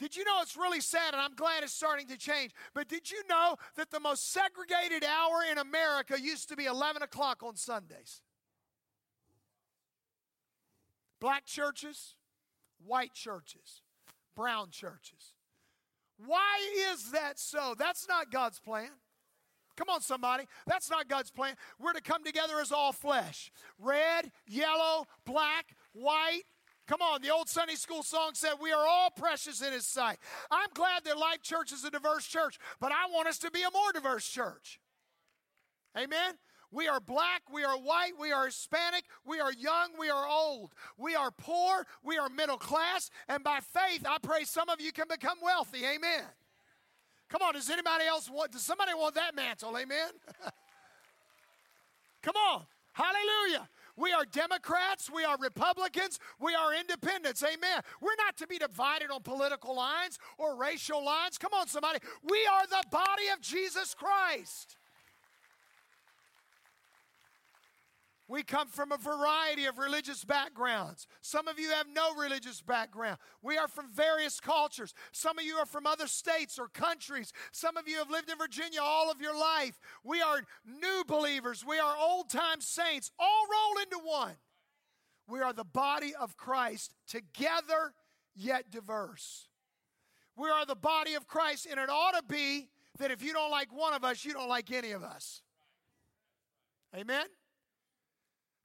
[0.00, 3.08] Did you know it's really sad, and I'm glad it's starting to change, but did
[3.08, 7.54] you know that the most segregated hour in America used to be 11 o'clock on
[7.54, 8.20] Sundays?
[11.20, 12.16] Black churches,
[12.84, 13.82] white churches,
[14.34, 15.34] brown churches.
[16.16, 16.58] Why
[16.90, 17.76] is that so?
[17.78, 18.90] That's not God's plan.
[19.76, 20.44] Come on, somebody.
[20.66, 21.54] That's not God's plan.
[21.78, 26.42] We're to come together as all flesh red, yellow, black, white.
[26.86, 30.18] Come on, the old Sunday school song said, We are all precious in His sight.
[30.50, 33.62] I'm glad that Life Church is a diverse church, but I want us to be
[33.62, 34.80] a more diverse church.
[35.96, 36.34] Amen?
[36.70, 40.72] We are black, we are white, we are Hispanic, we are young, we are old,
[40.98, 44.90] we are poor, we are middle class, and by faith, I pray some of you
[44.90, 45.86] can become wealthy.
[45.86, 46.24] Amen.
[47.28, 49.76] Come on, does anybody else want, does somebody want that mantle?
[49.76, 50.10] Amen?
[52.22, 52.64] Come on.
[52.92, 53.68] Hallelujah.
[53.96, 57.44] We are Democrats, we are Republicans, we are independents.
[57.44, 57.80] Amen.
[58.00, 61.38] We're not to be divided on political lines or racial lines.
[61.38, 62.00] Come on, somebody.
[62.28, 64.76] We are the body of Jesus Christ.
[68.26, 71.06] We come from a variety of religious backgrounds.
[71.20, 73.18] Some of you have no religious background.
[73.42, 74.94] We are from various cultures.
[75.12, 77.34] Some of you are from other states or countries.
[77.52, 79.78] Some of you have lived in Virginia all of your life.
[80.02, 81.64] We are new believers.
[81.66, 84.36] We are old time saints, all roll into one.
[85.28, 87.92] We are the body of Christ, together
[88.34, 89.48] yet diverse.
[90.36, 93.50] We are the body of Christ, and it ought to be that if you don't
[93.50, 95.42] like one of us, you don't like any of us.
[96.94, 97.26] Amen?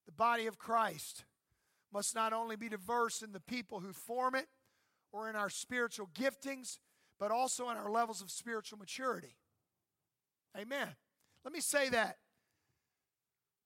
[0.10, 1.24] The body of Christ
[1.94, 4.48] must not only be diverse in the people who form it
[5.12, 6.80] or in our spiritual giftings,
[7.20, 9.38] but also in our levels of spiritual maturity.
[10.58, 10.88] Amen.
[11.46, 12.18] Let me say that.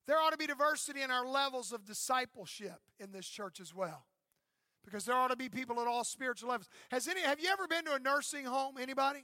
[0.06, 4.06] There ought to be diversity in our levels of discipleship in this church as well.
[4.84, 6.68] Because there ought to be people at all spiritual levels.
[6.92, 8.76] Has any have you ever been to a nursing home?
[8.78, 9.24] Anybody?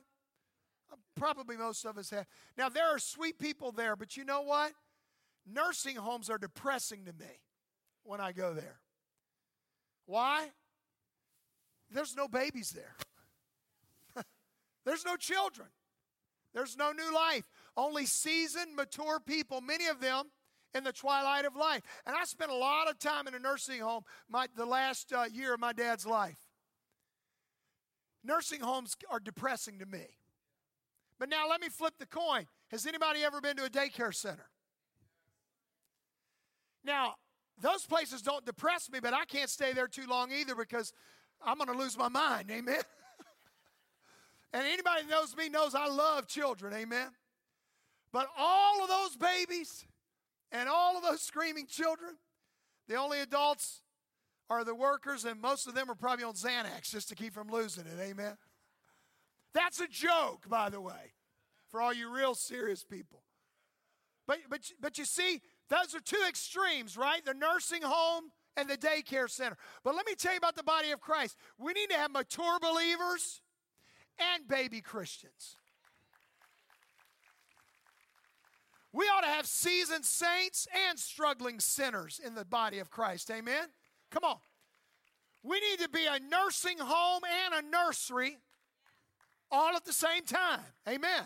[0.90, 2.28] Uh, probably most of us have.
[2.58, 4.72] Now there are sweet people there, but you know what?
[5.52, 7.42] Nursing homes are depressing to me
[8.04, 8.80] when I go there.
[10.06, 10.50] Why?
[11.92, 12.96] There's no babies there.
[14.86, 15.70] There's no children.
[16.54, 17.44] There's no new life.
[17.78, 20.26] Only seasoned, mature people, many of them
[20.74, 21.82] in the twilight of life.
[22.06, 25.26] And I spent a lot of time in a nursing home my, the last uh,
[25.32, 26.40] year of my dad's life.
[28.24, 30.18] Nursing homes are depressing to me.
[31.18, 32.46] But now let me flip the coin.
[32.72, 34.50] Has anybody ever been to a daycare center?
[36.84, 37.16] Now,
[37.62, 40.94] those places don't depress me, but I can't stay there too long either because
[41.42, 42.50] I'm going to lose my mind.
[42.52, 42.82] Amen.
[44.54, 46.74] and anybody that knows me knows I love children.
[46.74, 47.10] Amen.
[48.12, 49.86] But all of those babies
[50.52, 52.16] and all of those screaming children,
[52.88, 53.82] the only adults
[54.50, 57.50] are the workers, and most of them are probably on Xanax just to keep from
[57.50, 58.02] losing it.
[58.02, 58.36] Amen.
[59.54, 61.14] That's a joke, by the way,
[61.70, 63.22] for all you real serious people.
[64.26, 67.24] But, but, but you see, Those are two extremes, right?
[67.24, 69.58] The nursing home and the daycare center.
[69.84, 71.38] But let me tell you about the body of Christ.
[71.58, 73.42] We need to have mature believers
[74.36, 75.56] and baby Christians.
[78.92, 83.30] We ought to have seasoned saints and struggling sinners in the body of Christ.
[83.30, 83.68] Amen?
[84.10, 84.38] Come on.
[85.44, 88.40] We need to be a nursing home and a nursery
[89.52, 90.62] all at the same time.
[90.88, 91.24] Amen.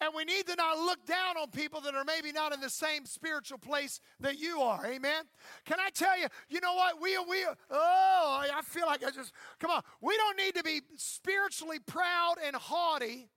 [0.00, 2.68] And we need to not look down on people that are maybe not in the
[2.68, 4.84] same spiritual place that you are.
[4.84, 5.24] Amen.
[5.64, 7.00] Can I tell you, you know what?
[7.00, 9.82] We, we, oh, I feel like I just, come on.
[10.00, 13.30] We don't need to be spiritually proud and haughty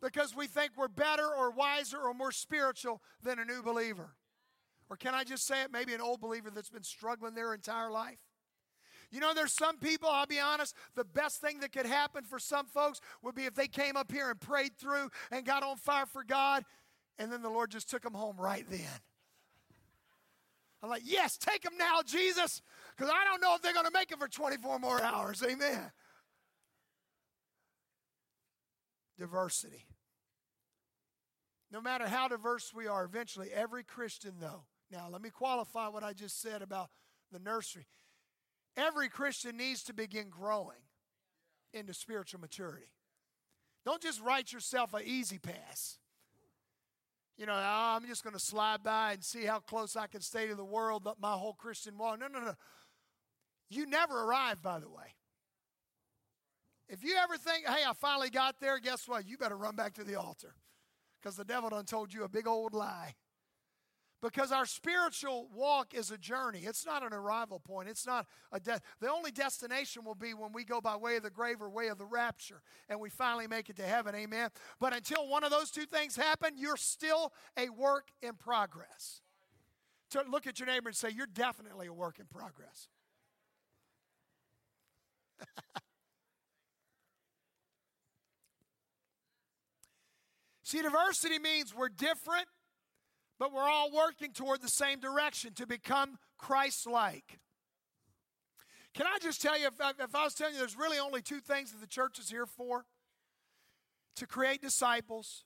[0.00, 4.14] because we think we're better or wiser or more spiritual than a new believer.
[4.88, 5.72] Or can I just say it?
[5.72, 8.20] Maybe an old believer that's been struggling their entire life.
[9.10, 12.38] You know, there's some people, I'll be honest, the best thing that could happen for
[12.38, 15.76] some folks would be if they came up here and prayed through and got on
[15.76, 16.64] fire for God,
[17.18, 19.00] and then the Lord just took them home right then.
[20.82, 22.62] I'm like, yes, take them now, Jesus,
[22.96, 25.42] because I don't know if they're going to make it for 24 more hours.
[25.42, 25.90] Amen.
[29.18, 29.86] Diversity.
[31.72, 34.64] No matter how diverse we are, eventually every Christian, though.
[34.90, 36.90] Now, let me qualify what I just said about
[37.32, 37.86] the nursery.
[38.78, 40.78] Every Christian needs to begin growing
[41.74, 42.92] into spiritual maturity.
[43.84, 45.98] Don't just write yourself an easy pass.
[47.36, 50.20] You know, oh, I'm just going to slide by and see how close I can
[50.20, 52.20] stay to the world my whole Christian walk.
[52.20, 52.54] No, no, no.
[53.68, 55.14] You never arrive, by the way.
[56.88, 59.26] If you ever think, hey, I finally got there, guess what?
[59.26, 60.54] You better run back to the altar
[61.20, 63.14] because the devil done told you a big old lie.
[64.20, 66.62] Because our spiritual walk is a journey.
[66.64, 67.88] It's not an arrival point.
[67.88, 68.82] It's not a death.
[69.00, 71.86] The only destination will be when we go by way of the grave or way
[71.86, 74.16] of the rapture and we finally make it to heaven.
[74.16, 74.50] Amen.
[74.80, 79.22] But until one of those two things happen, you're still a work in progress.
[80.10, 82.88] To look at your neighbor and say, You're definitely a work in progress.
[90.64, 92.46] See, diversity means we're different
[93.38, 97.38] but we're all working toward the same direction to become Christ like.
[98.94, 101.22] Can I just tell you, if I, if I was telling you there's really only
[101.22, 102.84] two things that the church is here for
[104.16, 105.44] to create disciples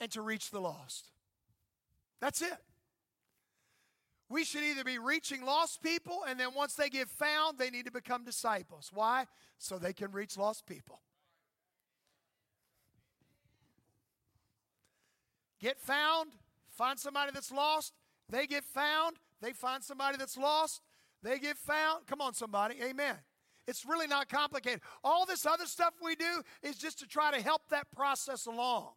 [0.00, 1.10] and to reach the lost.
[2.20, 2.58] That's it.
[4.28, 7.86] We should either be reaching lost people, and then once they get found, they need
[7.86, 8.90] to become disciples.
[8.92, 9.26] Why?
[9.56, 11.00] So they can reach lost people.
[15.60, 16.32] Get found,
[16.76, 17.92] Find somebody that's lost,
[18.28, 19.16] they get found.
[19.40, 20.80] They find somebody that's lost,
[21.22, 22.06] they get found.
[22.06, 22.76] Come on, somebody.
[22.82, 23.16] Amen.
[23.66, 24.80] It's really not complicated.
[25.02, 28.90] All this other stuff we do is just to try to help that process along.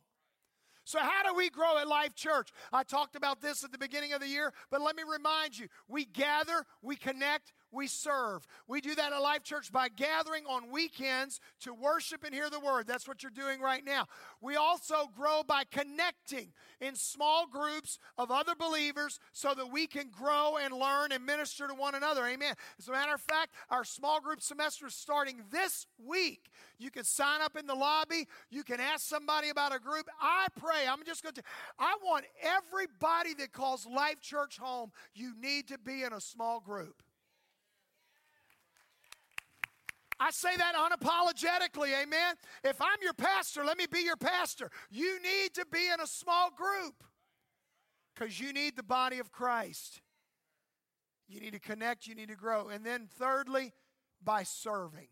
[0.86, 2.50] So, how do we grow at Life Church?
[2.74, 5.68] I talked about this at the beginning of the year, but let me remind you
[5.88, 8.46] we gather, we connect, we serve.
[8.68, 12.60] We do that at Life Church by gathering on weekends to worship and hear the
[12.60, 12.88] word.
[12.88, 14.08] That's what you're doing right now.
[14.42, 20.10] We also grow by connecting in small groups of other believers so that we can
[20.10, 22.26] grow and learn and minister to one another.
[22.26, 22.56] Amen.
[22.78, 26.50] As a matter of fact, our small group semester is starting this week.
[26.78, 28.28] You can sign up in the lobby.
[28.50, 30.08] You can ask somebody about a group.
[30.22, 30.88] I pray.
[30.90, 31.44] I'm just going to,
[31.78, 36.60] I want everybody that calls Life Church home, you need to be in a small
[36.60, 37.04] group.
[40.20, 42.36] I say that unapologetically, amen.
[42.64, 44.70] If I'm your pastor, let me be your pastor.
[44.90, 47.04] You need to be in a small group
[48.14, 50.02] because you need the body of Christ.
[51.30, 52.68] You need to connect, you need to grow.
[52.68, 53.72] And then, thirdly,
[54.24, 55.08] by serving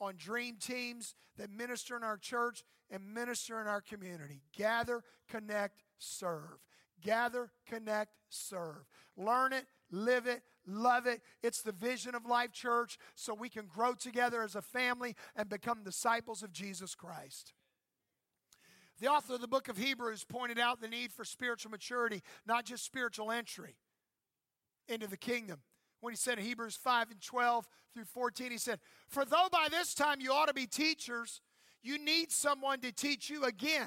[0.00, 4.42] on dream teams that minister in our church and minister in our community.
[4.54, 6.58] Gather, connect, serve.
[7.00, 8.84] Gather, connect, serve.
[9.16, 11.20] Learn it, live it, love it.
[11.42, 15.48] It's the vision of Life Church so we can grow together as a family and
[15.48, 17.52] become disciples of Jesus Christ.
[19.00, 22.64] The author of the book of Hebrews pointed out the need for spiritual maturity, not
[22.64, 23.76] just spiritual entry
[24.88, 25.60] into the kingdom.
[26.00, 29.68] When he said in Hebrews 5 and 12 through 14, he said, For though by
[29.70, 31.40] this time you ought to be teachers,
[31.82, 33.86] you need someone to teach you again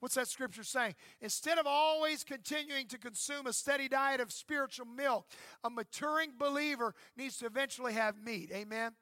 [0.00, 0.94] What's that scripture saying?
[1.20, 5.26] Instead of always continuing to consume a steady diet of spiritual milk,
[5.64, 8.50] a maturing believer needs to eventually have meat.
[8.52, 8.92] Amen?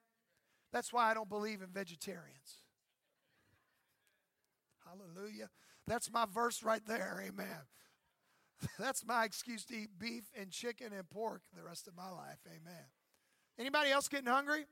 [0.73, 2.63] That's why I don't believe in vegetarians.
[4.85, 5.49] Hallelujah.
[5.85, 7.23] That's my verse right there.
[7.25, 7.61] Amen.
[8.79, 12.39] That's my excuse to eat beef and chicken and pork the rest of my life.
[12.47, 12.85] Amen.
[13.59, 14.65] Anybody else getting hungry?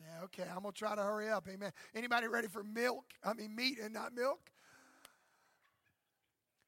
[0.00, 0.44] Yeah, okay.
[0.48, 1.46] I'm gonna try to hurry up.
[1.48, 1.72] Amen.
[1.94, 3.04] Anybody ready for milk?
[3.24, 4.50] I mean meat and not milk?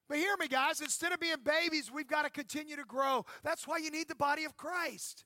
[0.09, 3.25] But hear me, guys, instead of being babies, we've got to continue to grow.
[3.43, 5.25] That's why you need the body of Christ.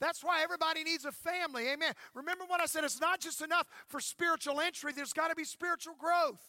[0.00, 1.68] That's why everybody needs a family.
[1.68, 1.92] Amen.
[2.14, 2.84] Remember what I said?
[2.84, 6.40] It's not just enough for spiritual entry, there's got to be spiritual growth.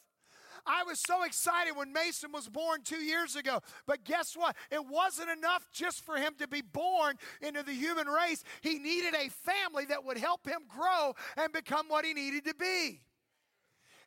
[0.66, 3.62] I was so excited when Mason was born two years ago.
[3.88, 4.56] But guess what?
[4.72, 8.44] It wasn't enough just for him to be born into the human race.
[8.62, 12.56] He needed a family that would help him grow and become what he needed to
[12.56, 13.02] be.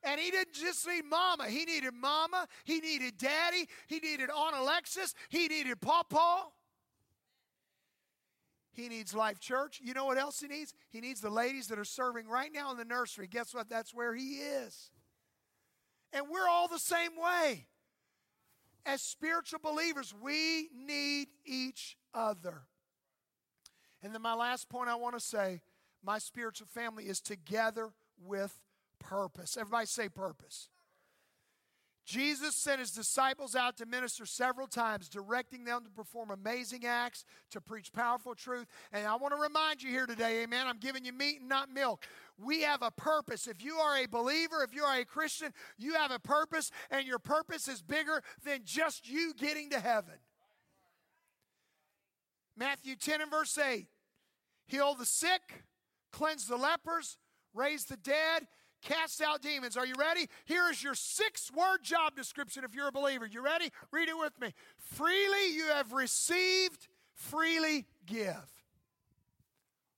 [0.04, 1.48] And he didn't just need mama.
[1.48, 2.48] He needed mama.
[2.64, 3.68] He needed daddy.
[3.86, 5.14] He needed Aunt Alexis.
[5.28, 6.44] He needed Pawpaw.
[8.72, 9.80] He needs Life Church.
[9.82, 10.74] You know what else he needs?
[10.90, 13.26] He needs the ladies that are serving right now in the nursery.
[13.26, 13.68] Guess what?
[13.68, 14.90] That's where he is.
[16.12, 17.66] And we're all the same way.
[18.84, 22.62] As spiritual believers, we need each other.
[24.02, 25.60] And then my last point I want to say
[26.02, 27.90] my spiritual family is together
[28.20, 28.58] with
[29.02, 29.56] purpose.
[29.58, 30.68] Everybody say purpose.
[32.04, 37.24] Jesus sent his disciples out to minister several times, directing them to perform amazing acts,
[37.52, 38.66] to preach powerful truth.
[38.92, 41.72] And I want to remind you here today, amen, I'm giving you meat and not
[41.72, 42.04] milk.
[42.36, 43.46] We have a purpose.
[43.46, 47.06] If you are a believer, if you are a Christian, you have a purpose, and
[47.06, 50.14] your purpose is bigger than just you getting to heaven.
[52.56, 53.86] Matthew 10 and verse 8
[54.66, 55.64] heal the sick,
[56.12, 57.18] cleanse the lepers,
[57.54, 58.48] raise the dead,
[58.82, 59.76] cast out demons.
[59.76, 60.28] Are you ready?
[60.44, 63.26] Here is your six word job description if you're a believer.
[63.26, 63.70] You ready?
[63.90, 64.52] Read it with me.
[64.76, 68.50] Freely you have received, freely give.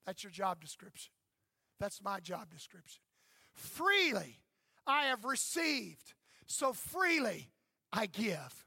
[0.06, 1.10] That's your job description.
[1.80, 3.00] That's my job description.
[3.54, 4.40] Freely
[4.86, 6.14] I have received,
[6.46, 7.50] so freely
[7.92, 8.66] I give.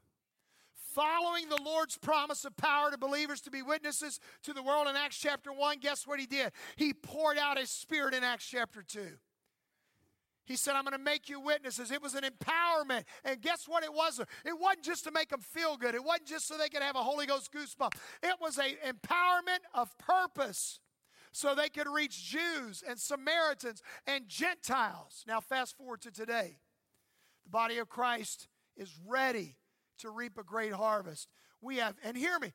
[0.74, 4.96] Following the Lord's promise of power to believers to be witnesses to the world in
[4.96, 6.52] Acts chapter 1, guess what he did?
[6.76, 9.00] He poured out his spirit in Acts chapter 2.
[10.48, 11.92] He said, I'm going to make you witnesses.
[11.92, 13.04] It was an empowerment.
[13.26, 14.20] And guess what it was?
[14.46, 16.96] It wasn't just to make them feel good, it wasn't just so they could have
[16.96, 17.94] a Holy Ghost goosebump.
[18.24, 20.80] It was an empowerment of purpose
[21.34, 25.26] so they could reach Jews and Samaritans and Gentiles.
[25.28, 26.60] Now, fast forward to today.
[27.44, 29.58] The body of Christ is ready
[30.00, 31.28] to reap a great harvest.
[31.62, 32.54] We have, and hear me,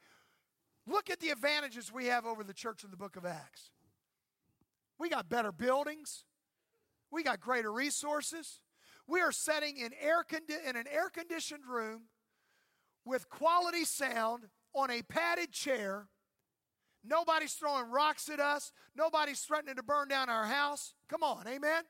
[0.87, 3.71] look at the advantages we have over the church in the book of Acts.
[4.99, 6.25] We got better buildings.
[7.13, 8.61] We got greater resources.
[9.07, 12.05] We are setting in, air condi- in an air conditioned room
[13.05, 14.45] with quality sound
[14.75, 16.09] on a padded chair.
[17.05, 18.73] Nobody's throwing rocks at us.
[18.97, 20.95] Nobody's threatening to burn down our house.
[21.09, 21.85] Come on, amen?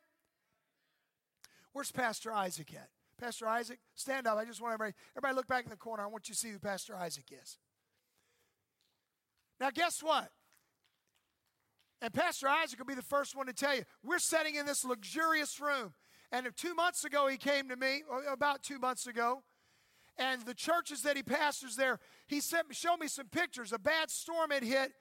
[1.73, 2.89] Where's Pastor Isaac at?
[3.19, 4.37] Pastor Isaac, stand up.
[4.37, 6.03] I just want everybody, everybody look back in the corner.
[6.03, 7.59] I want you to see who Pastor Isaac is.
[9.61, 10.31] Now, guess what?
[12.03, 14.85] And Pastor Isaac will be the first one to tell you, we're sitting in this
[14.85, 15.95] luxurious room.
[16.33, 19.45] And two months ago, he came to me, about two months ago,
[20.19, 23.73] and the churches that he pastors there, he sent, showed me some pictures.
[23.73, 24.93] A bad storm had hit,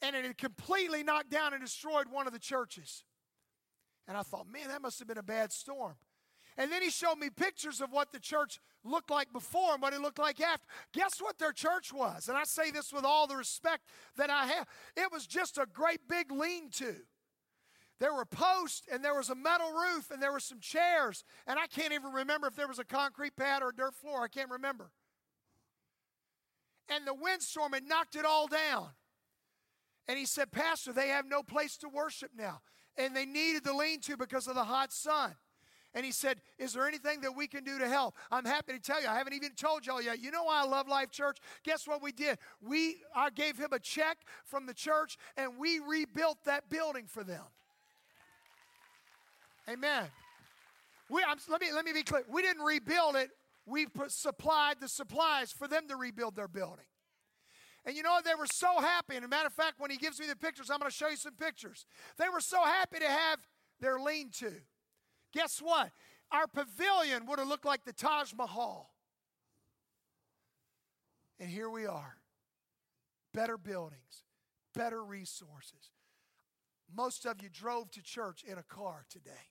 [0.00, 3.04] and it had completely knocked down and destroyed one of the churches.
[4.08, 5.96] And I thought, man, that must have been a bad storm.
[6.58, 9.92] And then he showed me pictures of what the church looked like before and what
[9.92, 10.66] it looked like after.
[10.92, 12.28] Guess what their church was?
[12.28, 13.82] And I say this with all the respect
[14.16, 14.66] that I have.
[14.96, 16.94] It was just a great big lean to.
[17.98, 21.24] There were posts and there was a metal roof and there were some chairs.
[21.46, 24.22] And I can't even remember if there was a concrete pad or a dirt floor.
[24.22, 24.90] I can't remember.
[26.88, 28.90] And the windstorm had knocked it all down.
[30.08, 32.60] And he said, Pastor, they have no place to worship now.
[32.96, 35.34] And they needed the lean to because of the hot sun
[35.96, 38.14] and he said, Is there anything that we can do to help?
[38.30, 39.08] I'm happy to tell you.
[39.08, 40.20] I haven't even told y'all yet.
[40.20, 41.38] You know why I love Life Church?
[41.64, 42.36] Guess what we did?
[42.60, 47.24] We I gave him a check from the church and we rebuilt that building for
[47.24, 47.42] them.
[49.68, 50.04] Amen.
[51.08, 52.24] We, I'm, let, me, let me be clear.
[52.28, 53.30] We didn't rebuild it,
[53.64, 56.84] we put, supplied the supplies for them to rebuild their building.
[57.84, 59.16] And you know, they were so happy.
[59.16, 61.08] And a matter of fact, when he gives me the pictures, I'm going to show
[61.08, 61.86] you some pictures.
[62.18, 63.38] They were so happy to have
[63.80, 64.52] their lean to.
[65.36, 65.90] Guess what?
[66.32, 68.90] Our pavilion would have looked like the Taj Mahal.
[71.38, 72.16] And here we are
[73.34, 74.24] better buildings,
[74.74, 75.90] better resources.
[76.90, 79.50] Most of you drove to church in a car today.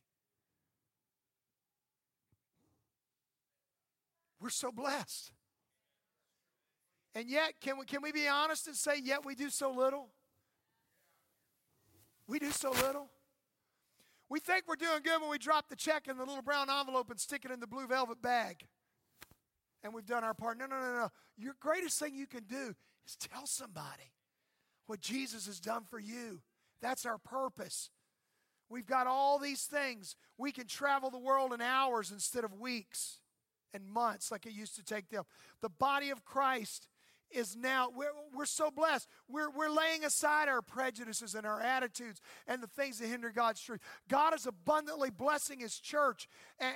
[4.41, 5.31] We're so blessed.
[7.13, 10.09] And yet, can we, can we be honest and say, yet we do so little?
[12.27, 13.11] We do so little.
[14.29, 17.09] We think we're doing good when we drop the check in the little brown envelope
[17.11, 18.65] and stick it in the blue velvet bag.
[19.83, 20.57] And we've done our part.
[20.57, 21.09] No, no, no, no.
[21.37, 22.73] Your greatest thing you can do
[23.05, 24.13] is tell somebody
[24.87, 26.41] what Jesus has done for you.
[26.81, 27.91] That's our purpose.
[28.67, 30.15] We've got all these things.
[30.37, 33.19] We can travel the world in hours instead of weeks
[33.73, 35.23] and months like it used to take them.
[35.61, 36.87] The body of Christ
[37.31, 39.07] is now, we're, we're so blessed.
[39.27, 43.61] We're, we're laying aside our prejudices and our attitudes and the things that hinder God's
[43.61, 43.81] truth.
[44.09, 46.27] God is abundantly blessing His church
[46.59, 46.73] and,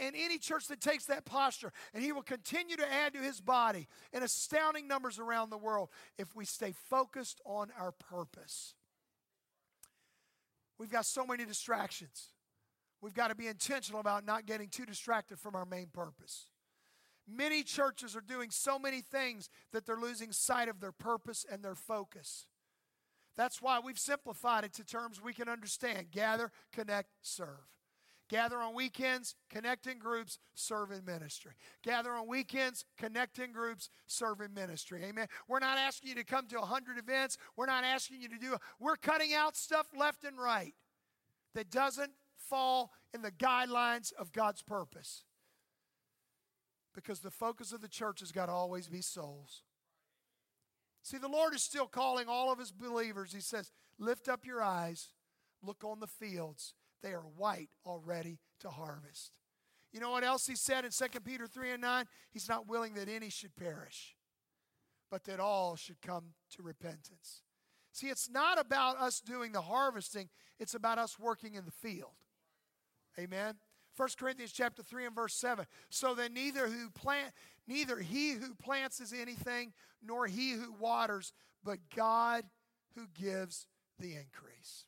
[0.00, 1.72] and any church that takes that posture.
[1.94, 5.88] And He will continue to add to His body in astounding numbers around the world
[6.18, 8.74] if we stay focused on our purpose.
[10.78, 12.28] We've got so many distractions.
[13.02, 16.46] We've got to be intentional about not getting too distracted from our main purpose.
[17.30, 21.62] Many churches are doing so many things that they're losing sight of their purpose and
[21.62, 22.46] their focus.
[23.36, 27.68] That's why we've simplified it to terms we can understand gather, connect, serve.
[28.28, 31.52] Gather on weekends, connect in groups, serve in ministry.
[31.82, 35.02] Gather on weekends, connect in groups, serve in ministry.
[35.04, 35.26] Amen.
[35.48, 37.38] We're not asking you to come to 100 events.
[37.56, 40.74] We're not asking you to do, we're cutting out stuff left and right
[41.54, 45.24] that doesn't fall in the guidelines of God's purpose.
[46.94, 49.62] Because the focus of the church has got to always be souls.
[51.02, 53.32] See, the Lord is still calling all of his believers.
[53.32, 55.08] He says, Lift up your eyes,
[55.62, 56.74] look on the fields.
[57.02, 59.32] They are white already to harvest.
[59.92, 62.04] You know what else he said in 2 Peter 3 and 9?
[62.30, 64.14] He's not willing that any should perish,
[65.10, 67.42] but that all should come to repentance.
[67.92, 70.28] See, it's not about us doing the harvesting,
[70.58, 72.12] it's about us working in the field.
[73.18, 73.56] Amen.
[74.00, 75.66] 1 Corinthians chapter 3 and verse 7.
[75.90, 77.34] So then neither who plant
[77.68, 82.44] neither he who plants is anything, nor he who waters, but God
[82.94, 83.66] who gives
[83.98, 84.86] the increase.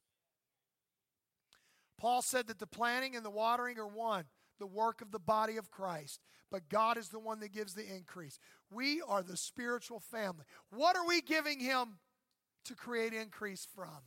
[1.98, 4.24] Paul said that the planting and the watering are one,
[4.58, 7.84] the work of the body of Christ, but God is the one that gives the
[7.94, 8.38] increase.
[8.70, 10.46] We are the spiritual family.
[10.70, 11.98] What are we giving him
[12.64, 14.06] to create increase from?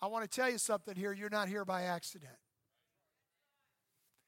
[0.00, 1.12] I want to tell you something here.
[1.12, 2.32] You're not here by accident.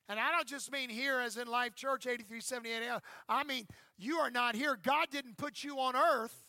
[0.08, 3.00] And I don't just mean here as in Life Church 8378.
[3.28, 4.78] I mean, you are not here.
[4.80, 6.44] God didn't put you on earth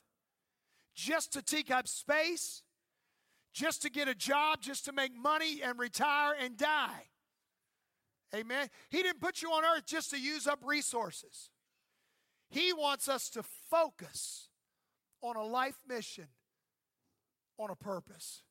[0.94, 2.64] just to take up space,
[3.54, 7.08] just to get a job, just to make money and retire and die.
[8.34, 8.68] Amen.
[8.90, 11.50] He didn't put you on earth just to use up resources.
[12.50, 14.50] He wants us to focus
[15.22, 16.28] on a life mission,
[17.58, 18.44] on a purpose.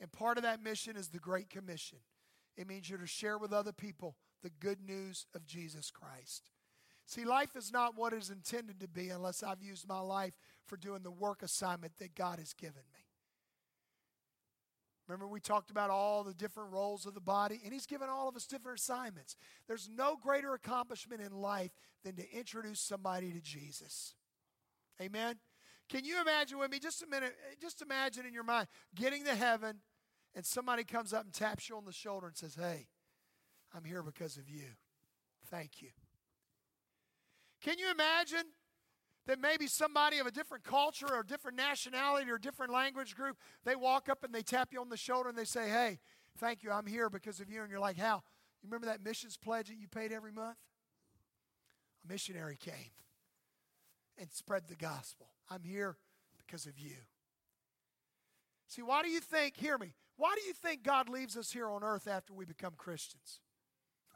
[0.00, 1.98] And part of that mission is the Great Commission.
[2.58, 6.50] It means you're to share with other people the good news of Jesus Christ.
[7.06, 10.34] See, life is not what it is intended to be unless I've used my life
[10.66, 13.00] for doing the work assignment that God has given me.
[15.06, 18.28] Remember, we talked about all the different roles of the body, and He's given all
[18.28, 19.36] of us different assignments.
[19.66, 21.70] There's no greater accomplishment in life
[22.04, 24.14] than to introduce somebody to Jesus.
[25.00, 25.36] Amen?
[25.88, 29.34] Can you imagine with me, just a minute, just imagine in your mind getting to
[29.34, 29.76] heaven
[30.34, 32.88] and somebody comes up and taps you on the shoulder and says, Hey,
[33.74, 34.64] I'm here because of you.
[35.50, 35.88] Thank you.
[37.62, 38.44] Can you imagine
[39.26, 43.76] that maybe somebody of a different culture or different nationality or different language group, they
[43.76, 45.98] walk up and they tap you on the shoulder and they say, Hey,
[46.38, 47.62] thank you, I'm here because of you.
[47.62, 48.22] And you're like, How?
[48.62, 50.56] You remember that missions pledge that you paid every month?
[52.04, 52.92] A missionary came
[54.18, 55.28] and spread the gospel.
[55.50, 55.96] I'm here
[56.38, 56.96] because of you.
[58.66, 61.68] See, why do you think, hear me, why do you think God leaves us here
[61.68, 63.38] on earth after we become Christians?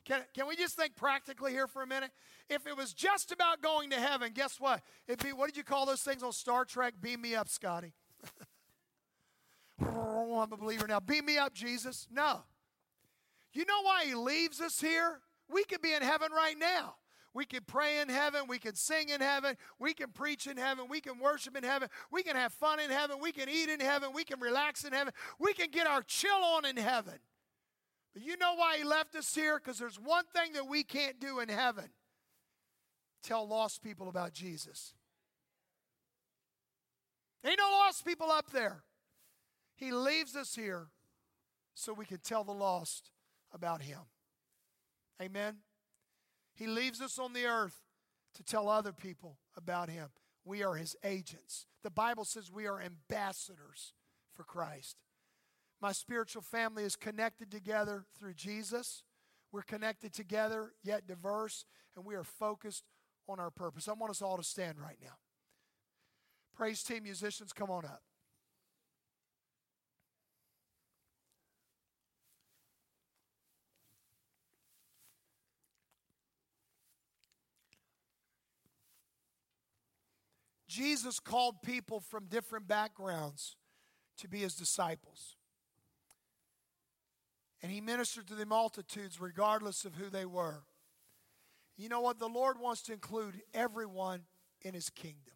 [0.04, 2.10] can, can we just think practically here for a minute?
[2.50, 4.82] If it was just about going to heaven, guess what?
[5.06, 6.94] It'd be, what did you call those things on Star Trek?
[7.00, 7.94] Beam me up, Scotty.
[9.80, 11.00] I'm a believer now.
[11.00, 12.06] Beam me up, Jesus.
[12.10, 12.42] No.
[13.54, 15.20] You know why he leaves us here?
[15.50, 16.96] We could be in heaven right now.
[17.34, 18.42] We can pray in heaven.
[18.48, 19.56] We can sing in heaven.
[19.78, 20.86] We can preach in heaven.
[20.88, 21.88] We can worship in heaven.
[22.10, 23.18] We can have fun in heaven.
[23.20, 24.10] We can eat in heaven.
[24.14, 25.12] We can relax in heaven.
[25.38, 27.18] We can get our chill on in heaven.
[28.14, 29.58] But you know why he left us here?
[29.58, 31.90] Because there's one thing that we can't do in heaven
[33.22, 34.94] tell lost people about Jesus.
[37.44, 38.82] Ain't no lost people up there.
[39.76, 40.88] He leaves us here
[41.74, 43.10] so we can tell the lost
[43.52, 44.00] about him.
[45.22, 45.58] Amen.
[46.58, 47.84] He leaves us on the earth
[48.34, 50.08] to tell other people about Him.
[50.44, 51.66] We are His agents.
[51.84, 53.94] The Bible says we are ambassadors
[54.34, 55.04] for Christ.
[55.80, 59.04] My spiritual family is connected together through Jesus.
[59.52, 62.82] We're connected together, yet diverse, and we are focused
[63.28, 63.86] on our purpose.
[63.86, 65.14] I want us all to stand right now.
[66.56, 68.02] Praise team musicians, come on up.
[80.78, 83.56] Jesus called people from different backgrounds
[84.18, 85.34] to be his disciples.
[87.60, 90.62] And he ministered to the multitudes regardless of who they were.
[91.76, 92.20] You know what?
[92.20, 94.20] The Lord wants to include everyone
[94.62, 95.34] in his kingdom.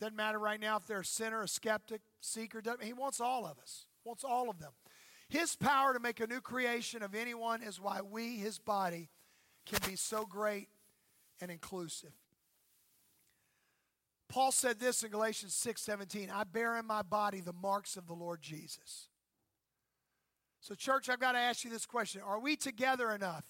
[0.00, 2.60] Doesn't matter right now if they're a sinner, a skeptic, seeker.
[2.82, 4.72] He wants all of us, wants all of them.
[5.28, 9.10] His power to make a new creation of anyone is why we, his body,
[9.64, 10.70] can be so great
[11.40, 12.12] and inclusive.
[14.28, 18.06] Paul said this in Galatians 6 17 I bear in my body the marks of
[18.06, 19.08] the Lord Jesus.
[20.60, 23.44] So, church, I've got to ask you this question Are we together enough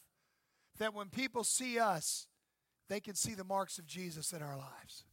[0.78, 2.26] that when people see us,
[2.88, 5.04] they can see the marks of Jesus in our lives?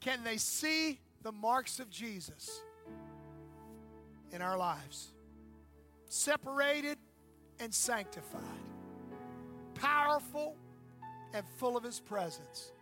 [0.00, 2.62] Can they see the marks of Jesus
[4.32, 5.12] in our lives?
[6.08, 6.98] Separated
[7.60, 8.40] and sanctified,
[9.74, 10.56] powerful
[11.32, 12.72] and full of His presence.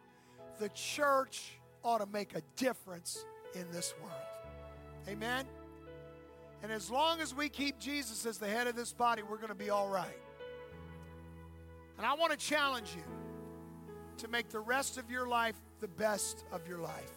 [0.58, 3.24] The church ought to make a difference
[3.54, 4.14] in this world.
[5.08, 5.46] Amen?
[6.62, 9.48] And as long as we keep Jesus as the head of this body, we're going
[9.48, 10.18] to be all right.
[11.96, 13.02] And I want to challenge you
[14.18, 17.12] to make the rest of your life the best of your life.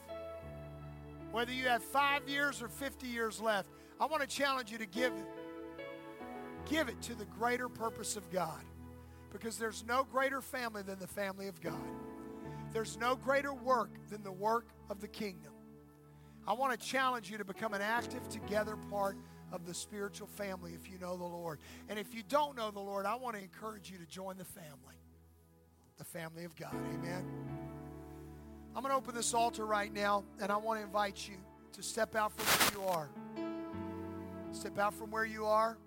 [1.31, 3.69] Whether you have five years or 50 years left,
[3.99, 5.25] I want to challenge you to give it.
[6.69, 8.61] Give it to the greater purpose of God.
[9.31, 11.79] Because there's no greater family than the family of God.
[12.73, 15.51] There's no greater work than the work of the kingdom.
[16.47, 19.15] I want to challenge you to become an active together part
[19.51, 21.59] of the spiritual family if you know the Lord.
[21.89, 24.45] And if you don't know the Lord, I want to encourage you to join the
[24.45, 24.95] family,
[25.97, 26.73] the family of God.
[26.73, 27.25] Amen.
[28.75, 31.35] I'm going to open this altar right now, and I want to invite you
[31.73, 33.09] to step out from where you are.
[34.53, 35.77] Step out from where you are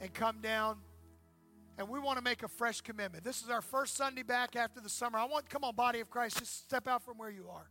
[0.00, 0.76] and come down.
[1.76, 3.24] And we want to make a fresh commitment.
[3.24, 5.18] This is our first Sunday back after the summer.
[5.18, 7.68] I want, come on, body of Christ, just step out from where you are.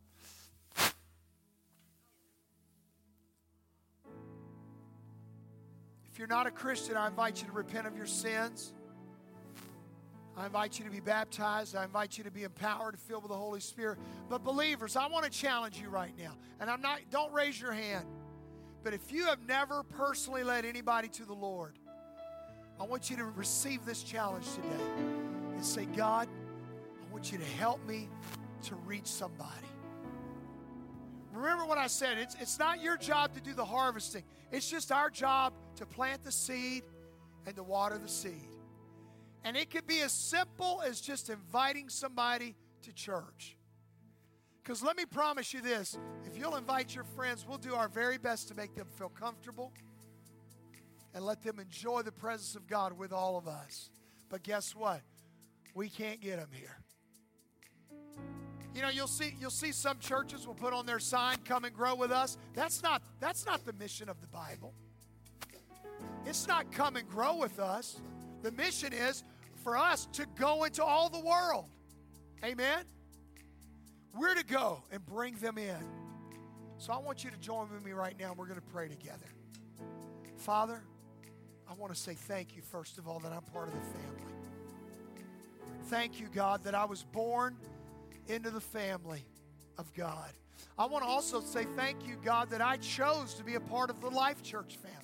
[6.11, 8.73] If you're not a Christian, I invite you to repent of your sins.
[10.35, 11.75] I invite you to be baptized.
[11.75, 13.99] I invite you to be empowered, filled with the Holy Spirit.
[14.29, 16.33] But believers, I want to challenge you right now.
[16.59, 18.05] And I'm not don't raise your hand.
[18.83, 21.79] But if you have never personally led anybody to the Lord,
[22.79, 24.83] I want you to receive this challenge today
[25.53, 28.09] and say, God, I want you to help me
[28.63, 29.67] to reach somebody.
[31.33, 32.17] Remember what I said.
[32.17, 34.23] It's, it's not your job to do the harvesting.
[34.51, 36.83] It's just our job to plant the seed
[37.45, 38.49] and to water the seed.
[39.43, 43.57] And it could be as simple as just inviting somebody to church.
[44.63, 48.17] Because let me promise you this if you'll invite your friends, we'll do our very
[48.17, 49.73] best to make them feel comfortable
[51.13, 53.89] and let them enjoy the presence of God with all of us.
[54.29, 55.01] But guess what?
[55.75, 56.77] We can't get them here.
[58.75, 61.75] You know, you'll see you'll see some churches will put on their sign, come and
[61.75, 62.37] grow with us.
[62.53, 64.73] That's not that's not the mission of the Bible.
[66.25, 68.01] It's not come and grow with us.
[68.41, 69.23] The mission is
[69.63, 71.65] for us to go into all the world.
[72.43, 72.83] Amen.
[74.17, 75.77] We're to go and bring them in.
[76.77, 78.33] So I want you to join with me right now.
[78.35, 79.25] We're going to pray together.
[80.37, 80.83] Father,
[81.69, 84.33] I want to say thank you, first of all, that I'm part of the family.
[85.85, 87.55] Thank you, God, that I was born
[88.27, 89.25] into the family
[89.77, 90.31] of God.
[90.77, 93.89] I want to also say thank you, God, that I chose to be a part
[93.89, 94.97] of the Life Church family.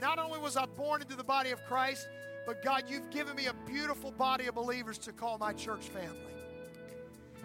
[0.00, 2.08] Not only was I born into the body of Christ,
[2.46, 6.18] but God, you've given me a beautiful body of believers to call my church family.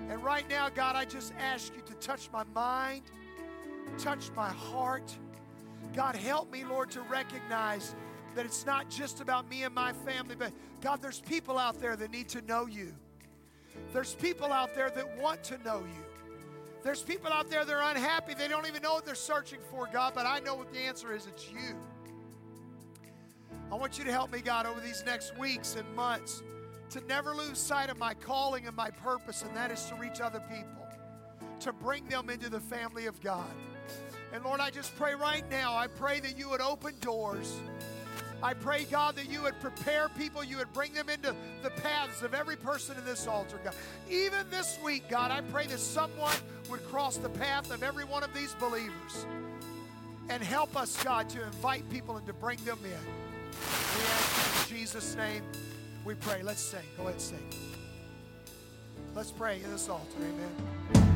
[0.09, 3.03] And right now, God, I just ask you to touch my mind,
[3.97, 5.15] touch my heart.
[5.95, 7.95] God, help me, Lord, to recognize
[8.39, 11.97] that it's not just about me and my family, but God, there's people out there
[11.97, 12.93] that need to know you.
[13.91, 16.31] There's people out there that want to know you.
[16.81, 18.33] There's people out there that are unhappy.
[18.33, 21.13] They don't even know what they're searching for, God, but I know what the answer
[21.13, 21.75] is it's you.
[23.69, 26.41] I want you to help me, God, over these next weeks and months
[26.91, 30.21] to never lose sight of my calling and my purpose, and that is to reach
[30.21, 30.87] other people,
[31.59, 33.51] to bring them into the family of God.
[34.31, 37.59] And Lord, I just pray right now, I pray that you would open doors.
[38.41, 42.21] I pray, God, that you would prepare people, you would bring them into the paths
[42.21, 43.75] of every person in this altar, God.
[44.09, 46.35] Even this week, God, I pray that someone
[46.69, 49.25] would cross the path of every one of these believers
[50.29, 52.91] and help us, God, to invite people and to bring them in.
[52.91, 55.43] We ask in Jesus' name
[56.05, 56.41] we pray.
[56.43, 56.79] Let's sing.
[56.95, 57.53] Go ahead and sing.
[59.15, 60.17] Let's pray in this altar.
[60.17, 61.08] Amen.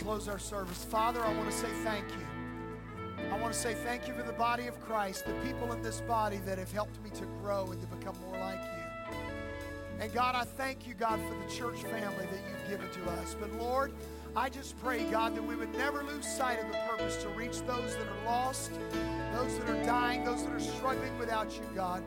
[0.00, 0.82] Close our service.
[0.84, 3.26] Father, I want to say thank you.
[3.30, 6.00] I want to say thank you for the body of Christ, the people in this
[6.00, 9.16] body that have helped me to grow and to become more like you.
[10.00, 13.36] And God, I thank you, God, for the church family that you've given to us.
[13.38, 13.92] But Lord,
[14.34, 17.60] I just pray, God, that we would never lose sight of the purpose to reach
[17.66, 18.72] those that are lost,
[19.34, 22.02] those that are dying, those that are struggling without you, God.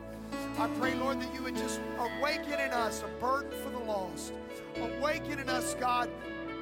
[0.58, 4.32] I pray, Lord, that you would just awaken in us a burden for the lost.
[4.76, 6.10] Awaken in us, God,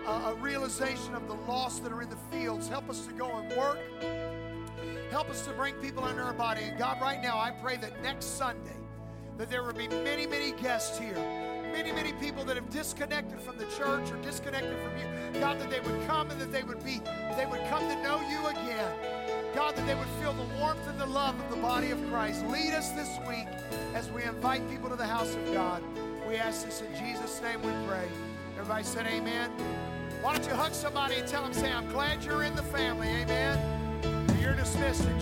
[0.07, 2.69] a, a realization of the lost that are in the fields.
[2.69, 3.79] Help us to go and work.
[5.11, 6.63] Help us to bring people under our body.
[6.63, 8.77] And God, right now, I pray that next Sunday,
[9.39, 13.57] that there would be many, many guests here many, many people that have disconnected from
[13.57, 15.41] the church or disconnected from you.
[15.41, 17.01] God, that they would come and that they would be,
[17.37, 18.95] they would come to know you again.
[19.55, 22.45] God, that they would feel the warmth and the love of the body of Christ.
[22.47, 23.49] Lead us this week
[23.95, 25.83] as we invite people to the house of God.
[26.29, 28.07] We ask this in Jesus' name we pray.
[28.59, 29.51] Everybody said amen.
[30.23, 33.09] Why don't you hug somebody and tell them, say, I'm glad you're in the family.
[33.09, 33.59] Amen.
[34.41, 35.09] You're dismissed.